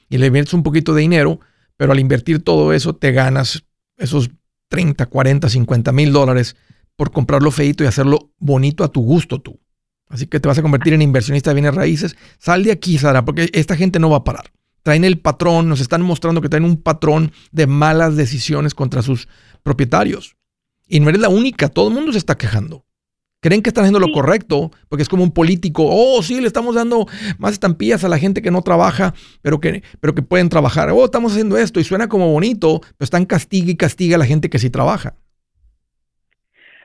Y 0.10 0.18
le 0.18 0.26
inviertes 0.26 0.56
un 0.56 0.64
poquito 0.64 0.96
de 0.96 1.02
dinero, 1.02 1.40
pero 1.78 1.92
al 1.92 2.00
invertir 2.00 2.44
todo 2.44 2.74
eso 2.74 2.96
te 2.96 3.12
ganas 3.12 3.64
esos 3.98 4.32
30, 4.70 5.06
40, 5.06 5.50
50 5.50 5.92
mil 5.92 6.12
dólares 6.12 6.56
por 6.96 7.12
comprarlo 7.12 7.52
feito 7.52 7.84
y 7.84 7.88
hacerlo 7.88 8.32
bonito 8.40 8.84
a 8.84 8.88
tu 8.88 9.02
gusto 9.02 9.40
tú. 9.40 9.60
Así 10.10 10.26
que 10.26 10.40
te 10.40 10.48
vas 10.48 10.58
a 10.58 10.64
convertir 10.64 10.96
en 10.96 11.04
inversionista 11.04 11.52
de 11.52 11.56
bienes 11.56 11.76
raíces. 11.76 12.16
Sal 12.40 12.64
de 12.64 12.72
aquí, 12.72 12.98
Sara, 12.98 13.24
porque 13.24 13.52
esta 13.54 13.76
gente 13.76 14.00
no 14.00 14.10
va 14.10 14.18
a 14.18 14.24
parar. 14.24 14.52
Traen 14.82 15.04
el 15.04 15.20
patrón, 15.20 15.70
nos 15.70 15.80
están 15.80 16.02
mostrando 16.02 16.42
que 16.42 16.50
traen 16.50 16.66
un 16.66 16.82
patrón 16.82 17.32
de 17.52 17.68
malas 17.68 18.16
decisiones 18.16 18.74
contra 18.74 19.04
sus 19.04 19.28
propietarios. 19.62 20.36
Y 20.88 21.00
no 21.00 21.10
eres 21.10 21.22
la 21.22 21.30
única, 21.30 21.70
todo 21.70 21.88
el 21.88 21.94
mundo 21.94 22.12
se 22.12 22.18
está 22.18 22.36
quejando. 22.38 22.86
Creen 23.42 23.62
que 23.62 23.70
están 23.70 23.84
haciendo 23.84 24.00
lo 24.00 24.12
correcto, 24.12 24.72
porque 24.90 25.04
es 25.04 25.10
como 25.10 25.24
un 25.24 25.32
político, 25.32 25.86
oh, 25.88 26.24
sí, 26.24 26.42
le 26.42 26.48
estamos 26.48 26.74
dando 26.74 27.06
más 27.38 27.54
estampillas 27.54 28.04
a 28.04 28.10
la 28.10 28.18
gente 28.18 28.42
que 28.42 28.50
no 28.50 28.64
trabaja, 28.64 29.14
pero 29.42 29.60
que, 29.60 29.84
pero 30.00 30.16
que 30.16 30.24
pueden 30.24 30.50
trabajar. 30.50 30.90
Oh, 30.90 31.06
estamos 31.06 31.34
haciendo 31.34 31.58
esto 31.58 31.80
y 31.80 31.84
suena 31.84 32.08
como 32.08 32.32
bonito, 32.32 32.80
pero 32.82 33.06
están 33.06 33.26
castiga 33.26 33.70
y 33.70 33.78
castiga 33.78 34.16
a 34.16 34.20
la 34.20 34.26
gente 34.26 34.50
que 34.50 34.58
sí 34.58 34.70
trabaja. 34.70 35.14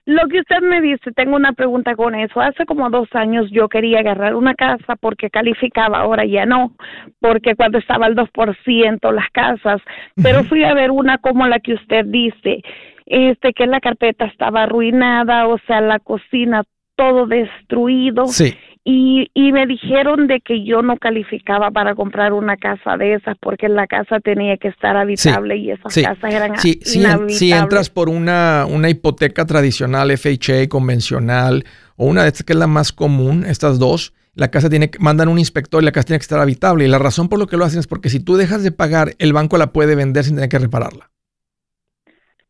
Lo 0.07 0.27
que 0.29 0.41
usted 0.41 0.61
me 0.63 0.81
dice, 0.81 1.13
tengo 1.13 1.37
una 1.37 1.53
pregunta 1.53 1.95
con 1.95 2.15
eso. 2.15 2.41
Hace 2.41 2.65
como 2.67 2.89
dos 2.91 3.09
años 3.13 3.51
yo 3.53 3.69
quería 3.69 4.01
agarrar 4.01 4.35
una 4.35 4.55
casa 4.55 4.97
porque 4.97 5.31
calificaba, 5.31 6.01
ahora 6.01 6.25
ya 6.25 6.47
no, 6.47 6.75
porque 7.21 7.55
cuando 7.55 7.79
estaba 7.79 8.07
al 8.07 8.17
2% 8.17 9.13
las 9.13 9.31
casas, 9.31 9.81
pero 10.23 10.43
fui 10.45 10.65
a 10.65 10.75
ver 10.75 10.91
una 10.91 11.19
como 11.19 11.47
la 11.47 11.61
que 11.61 11.75
usted 11.75 12.07
dice 12.07 12.63
este 13.11 13.53
que 13.53 13.67
la 13.67 13.81
carpeta 13.81 14.25
estaba 14.25 14.63
arruinada, 14.63 15.49
o 15.49 15.59
sea, 15.67 15.81
la 15.81 15.99
cocina 15.99 16.63
todo 16.97 17.27
destruido. 17.27 18.29
Sí. 18.29 18.55
Y, 18.83 19.31
y 19.35 19.53
me 19.53 19.67
dijeron 19.67 20.27
de 20.27 20.41
que 20.41 20.65
yo 20.65 20.81
no 20.81 20.97
calificaba 20.97 21.71
para 21.71 21.95
comprar 21.95 22.33
una 22.33 22.57
casa 22.57 22.97
de 22.97 23.15
esas 23.15 23.37
porque 23.39 23.69
la 23.69 23.87
casa 23.87 24.21
tenía 24.21 24.57
que 24.57 24.69
estar 24.69 24.97
habitable 24.97 25.57
y 25.57 25.71
esas 25.71 25.95
casas 25.95 26.35
eran 26.35 26.57
sí, 26.59 26.81
inhabitables. 26.95 27.39
Si 27.39 27.53
entras 27.53 27.91
por 27.91 28.09
una, 28.09 28.65
una 28.67 28.89
hipoteca 28.89 29.45
tradicional, 29.45 30.11
FHA, 30.17 30.69
convencional, 30.71 31.65
o 31.97 32.07
una 32.07 32.23
de 32.23 32.29
estas 32.29 32.45
que 32.45 32.55
es 32.55 32.59
la 32.59 32.67
más 32.67 32.93
común, 32.93 33.45
estas 33.45 33.79
dos, 33.79 34.15
la 34.35 34.51
casa 34.51 34.71
tiene 34.71 34.91
que, 34.91 34.99
mandan 34.99 35.29
un 35.29 35.39
inspector 35.39 35.83
y 35.83 35.85
la 35.85 35.93
casa 35.93 36.07
tiene 36.07 36.19
que 36.19 36.25
estar 36.25 36.41
habitable. 36.41 36.85
Y 36.87 36.89
la 36.89 36.99
razón 36.99 37.29
por 37.29 37.39
lo 37.39 37.47
que 37.47 37.59
lo 37.59 37.67
hacen 37.67 37.81
es 37.81 37.87
porque 37.87 38.09
si 38.09 38.21
tú 38.21 38.37
dejas 38.37 38.63
de 38.63 38.73
pagar, 38.73 39.15
el 39.19 39.35
banco 39.35 39.59
la 39.59 39.73
puede 39.73 39.95
vender 39.95 40.25
sin 40.25 40.37
tener 40.37 40.49
que 40.49 40.59
repararla. 40.59 41.11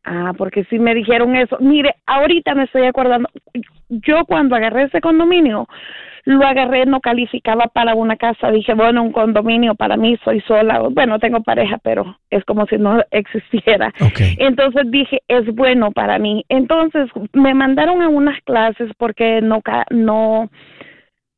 Ah, 0.03 0.33
porque 0.37 0.63
sí 0.65 0.79
me 0.79 0.95
dijeron 0.95 1.35
eso. 1.35 1.57
Mire, 1.59 1.95
ahorita 2.07 2.55
me 2.55 2.63
estoy 2.63 2.83
acordando, 2.85 3.29
yo 3.89 4.25
cuando 4.25 4.55
agarré 4.55 4.83
ese 4.83 4.99
condominio, 4.99 5.67
lo 6.25 6.45
agarré, 6.45 6.85
no 6.85 7.01
calificaba 7.01 7.65
para 7.67 7.95
una 7.95 8.15
casa. 8.15 8.51
Dije, 8.51 8.73
bueno, 8.73 9.03
un 9.03 9.11
condominio 9.11 9.75
para 9.75 9.97
mí, 9.97 10.17
soy 10.23 10.41
sola. 10.41 10.79
Bueno, 10.91 11.19
tengo 11.19 11.41
pareja, 11.41 11.77
pero 11.83 12.17
es 12.29 12.43
como 12.45 12.65
si 12.67 12.77
no 12.77 13.01
existiera. 13.11 13.93
Entonces 14.37 14.83
dije, 14.89 15.21
es 15.27 15.45
bueno 15.53 15.91
para 15.91 16.19
mí. 16.19 16.45
Entonces 16.49 17.09
me 17.33 17.53
mandaron 17.53 18.01
a 18.01 18.09
unas 18.09 18.41
clases 18.43 18.91
porque 18.97 19.41
no, 19.41 19.61
no, 19.91 20.49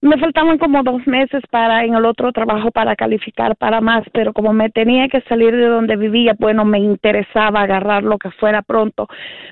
me 0.03 0.17
faltaban 0.17 0.57
como 0.57 0.83
dos 0.83 1.07
meses 1.07 1.41
para 1.49 1.85
en 1.85 1.95
el 1.95 2.03
otro 2.03 2.33
trabajo 2.33 2.71
para 2.71 2.93
calificar 2.93 3.55
para 3.55 3.79
más, 3.79 4.03
pero 4.11 4.33
como 4.33 4.51
me 4.51 4.69
tenía 4.69 5.07
que 5.07 5.21
salir 5.21 5.55
de 5.55 5.67
donde 5.67 5.95
vivía, 5.95 6.35
bueno, 6.37 6.65
me 6.65 6.77
interesaba 6.77 7.61
agarrar 7.61 8.03
lo 8.03 8.17
que 8.17 8.29
fuera 8.31 8.61
pronto. 8.63 9.07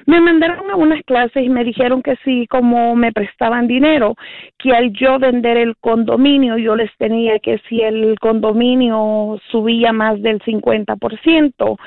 Me 0.05 0.19
mandaron 0.19 0.69
a 0.69 0.75
unas 0.75 1.03
clases 1.03 1.41
y 1.41 1.47
me 1.47 1.63
dijeron 1.63 2.01
que 2.01 2.17
sí, 2.25 2.47
como 2.47 2.97
me 2.97 3.13
prestaban 3.13 3.65
dinero, 3.65 4.15
que 4.57 4.73
al 4.73 4.91
yo 4.91 5.19
vender 5.19 5.55
el 5.55 5.77
condominio, 5.77 6.57
yo 6.57 6.75
les 6.75 6.91
tenía 6.97 7.39
que 7.39 7.59
si 7.69 7.79
el 7.79 8.19
condominio 8.19 9.39
subía 9.51 9.93
más 9.93 10.21
del 10.21 10.41
50%, 10.41 11.77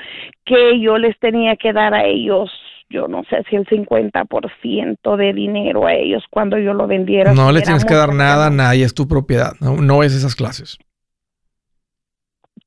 que 0.43 0.79
yo 0.79 0.97
les 0.97 1.15
tenía 1.19 1.55
que 1.55 1.71
dar 1.71 1.93
a 1.93 2.05
ellos 2.05 2.51
yo 2.95 3.07
no 3.09 3.23
sé 3.29 3.43
si 3.49 3.57
el 3.57 3.65
50% 3.65 5.17
de 5.17 5.33
dinero 5.33 5.85
a 5.85 5.93
ellos 5.93 6.23
cuando 6.29 6.57
yo 6.57 6.73
lo 6.73 6.87
vendiera. 6.87 7.33
No 7.33 7.51
le 7.51 7.61
tienes 7.61 7.83
que 7.83 7.93
dar 7.93 8.13
nada 8.13 8.47
a 8.47 8.49
nadie, 8.49 8.85
es 8.85 8.93
tu 8.93 9.07
propiedad, 9.07 9.51
no, 9.59 10.03
es 10.03 10.13
esas 10.15 10.35
clases. 10.35 10.77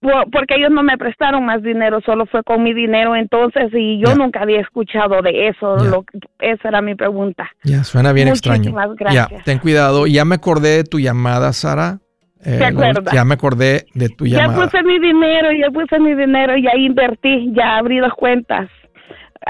Porque 0.01 0.55
ellos 0.57 0.70
no 0.70 0.85
me 0.85 0.97
prestaron 0.97 1.45
más 1.45 1.61
dinero, 1.62 2.01
solo 2.07 2.26
fue 2.26 2.45
con 2.45 2.62
mi 2.62 2.72
dinero 2.72 3.16
entonces 3.16 3.72
y 3.72 3.99
yo 3.99 4.14
nunca 4.14 4.43
había 4.43 4.61
escuchado 4.61 5.22
de 5.22 5.49
eso. 5.49 6.05
esa 6.39 6.68
era 6.68 6.81
mi 6.83 6.95
pregunta. 6.95 7.51
Ya, 7.64 7.83
suena 7.83 8.12
bien 8.12 8.29
extraño. 8.29 8.72
Ya, 9.11 9.29
ten 9.45 9.59
cuidado. 9.59 10.07
Ya 10.07 10.24
me 10.24 10.37
acordé 10.37 10.76
de 10.76 10.85
tu 10.85 11.01
llamada, 11.01 11.53
Sara. 11.53 11.99
Eh, 12.45 12.61
ya 13.12 13.24
me 13.24 13.35
acordé 13.35 13.87
de 13.95 14.09
tu 14.11 14.26
llamada. 14.26 14.57
Ya 14.57 14.62
puse 14.62 14.83
mi 14.85 15.01
dinero, 15.01 15.49
ya 15.51 15.70
puse 15.72 15.99
mi 15.99 16.14
dinero, 16.14 16.55
ya 16.57 16.79
invertí, 16.79 17.53
ya 17.53 17.79
abrí 17.79 17.99
las 17.99 18.12
cuentas 18.12 18.70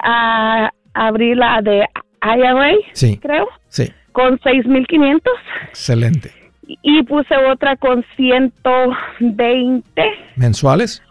a 0.02 0.70
abrir 0.94 1.36
la 1.36 1.60
de 1.62 1.86
IRA, 2.22 2.72
sí, 2.92 3.18
creo. 3.18 3.48
Sí. 3.68 3.92
Con 4.12 4.38
6.500. 4.38 5.20
Excelente. 5.68 6.32
Y 6.82 7.02
puse 7.04 7.36
otra 7.36 7.76
con 7.76 8.04
120. 8.16 10.02
¿Mensuales? 10.36 11.02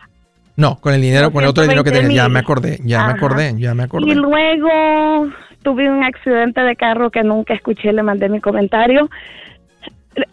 No, 0.56 0.78
con 0.78 0.94
el 0.94 1.02
dinero, 1.02 1.32
con 1.32 1.44
el 1.44 1.50
otro 1.50 1.64
dinero 1.64 1.84
que 1.84 1.92
tenía. 1.92 2.24
Ya 2.24 2.30
me 2.30 2.40
acordé, 2.40 2.80
ya 2.84 3.06
me 3.06 3.14
acordé, 3.14 3.54
ya 3.58 3.74
me 3.76 3.84
acordé. 3.84 4.12
Y 4.12 4.16
luego 4.16 5.30
tuve 5.64 5.90
un 5.90 6.04
accidente 6.04 6.62
de 6.62 6.76
carro 6.76 7.12
que 7.12 7.24
nunca 7.24 7.54
escuché, 7.54 7.94
le 7.94 8.02
mandé 8.04 8.28
mi 8.30 8.42
comentario 8.42 9.10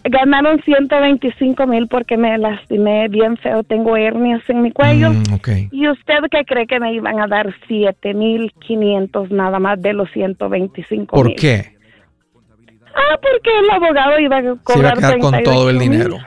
ganaron 0.05 0.61
125 0.62 1.66
mil 1.66 1.89
porque 1.89 2.16
me 2.16 2.37
lastimé 2.39 3.09
bien 3.09 3.37
feo, 3.37 3.62
tengo 3.62 3.97
hernias 3.97 4.43
en 4.49 4.62
mi 4.62 4.70
cuello. 4.70 5.11
Mm, 5.11 5.68
¿Y 5.70 5.89
usted 5.89 6.14
qué 6.30 6.45
cree 6.45 6.66
que 6.66 6.80
me 6.80 6.93
iban 6.95 7.20
a 7.20 7.26
dar 7.26 7.55
7 7.66 8.14
mil 8.14 8.53
500 8.66 9.30
nada 9.30 9.59
más 9.59 9.80
de 9.80 9.93
los 9.93 10.11
125 10.12 11.14
¿Por 11.14 11.35
qué? 11.35 11.74
Ah, 12.95 13.18
porque 13.20 13.51
el 13.59 13.70
abogado 13.70 14.20
iba 14.20 14.39
a 14.39 14.55
cobrar 14.62 15.01
se 15.01 15.18
con 15.18 15.43
todo 15.43 15.68
el 15.68 15.78
dinero. 15.78 16.18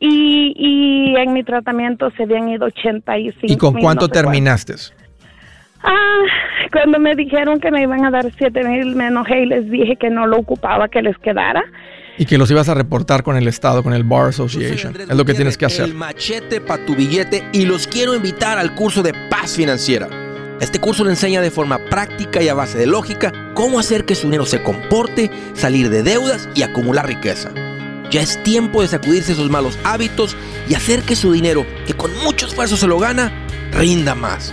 Y, 0.00 0.54
y 0.56 1.16
en 1.16 1.32
mi 1.32 1.42
tratamiento 1.42 2.10
se 2.16 2.22
habían 2.22 2.48
ido 2.48 2.66
85 2.66 3.46
¿Y 3.52 3.56
con 3.56 3.74
cuánto 3.74 4.08
terminaste? 4.08 4.74
Ah, 5.82 6.22
cuando 6.72 6.98
me 6.98 7.14
dijeron 7.14 7.60
que 7.60 7.70
me 7.70 7.82
iban 7.82 8.04
a 8.04 8.10
dar 8.10 8.26
7 8.36 8.64
mil, 8.64 8.96
me 8.96 9.08
enojé 9.08 9.42
y 9.42 9.46
les 9.46 9.70
dije 9.70 9.96
que 9.96 10.10
no 10.10 10.26
lo 10.26 10.38
ocupaba, 10.38 10.88
que 10.88 11.02
les 11.02 11.16
quedara. 11.18 11.64
Y 12.18 12.26
que 12.26 12.36
los 12.36 12.50
ibas 12.50 12.68
a 12.68 12.74
reportar 12.74 13.22
con 13.22 13.36
el 13.36 13.46
Estado, 13.46 13.82
con 13.82 13.94
el 13.94 14.04
Bar 14.04 14.28
Association. 14.28 14.94
Es 15.00 15.16
lo 15.16 15.24
que 15.24 15.34
tienes 15.34 15.56
que 15.56 15.66
hacer. 15.66 15.84
El 15.84 15.94
machete 15.94 16.60
para 16.60 16.84
tu 16.84 16.96
billete 16.96 17.48
y 17.52 17.64
los 17.64 17.86
quiero 17.86 18.14
invitar 18.14 18.58
al 18.58 18.74
curso 18.74 19.02
de 19.02 19.14
paz 19.30 19.52
financiera. 19.52 20.08
Este 20.60 20.80
curso 20.80 21.04
le 21.04 21.10
enseña 21.10 21.40
de 21.40 21.52
forma 21.52 21.78
práctica 21.78 22.42
y 22.42 22.48
a 22.48 22.54
base 22.54 22.76
de 22.76 22.86
lógica 22.86 23.32
cómo 23.54 23.78
hacer 23.78 24.04
que 24.04 24.16
su 24.16 24.26
dinero 24.26 24.44
se 24.44 24.60
comporte, 24.62 25.30
salir 25.54 25.88
de 25.88 26.02
deudas 26.02 26.48
y 26.56 26.62
acumular 26.62 27.06
riqueza. 27.06 27.50
Ya 28.10 28.22
es 28.22 28.42
tiempo 28.42 28.82
de 28.82 28.88
sacudirse 28.88 29.32
esos 29.32 29.50
malos 29.50 29.78
hábitos 29.84 30.36
y 30.68 30.74
hacer 30.74 31.02
que 31.02 31.14
su 31.14 31.30
dinero, 31.30 31.64
que 31.86 31.94
con 31.94 32.10
mucho 32.24 32.46
esfuerzo 32.46 32.76
se 32.76 32.88
lo 32.88 32.98
gana, 32.98 33.32
rinda 33.70 34.16
más. 34.16 34.52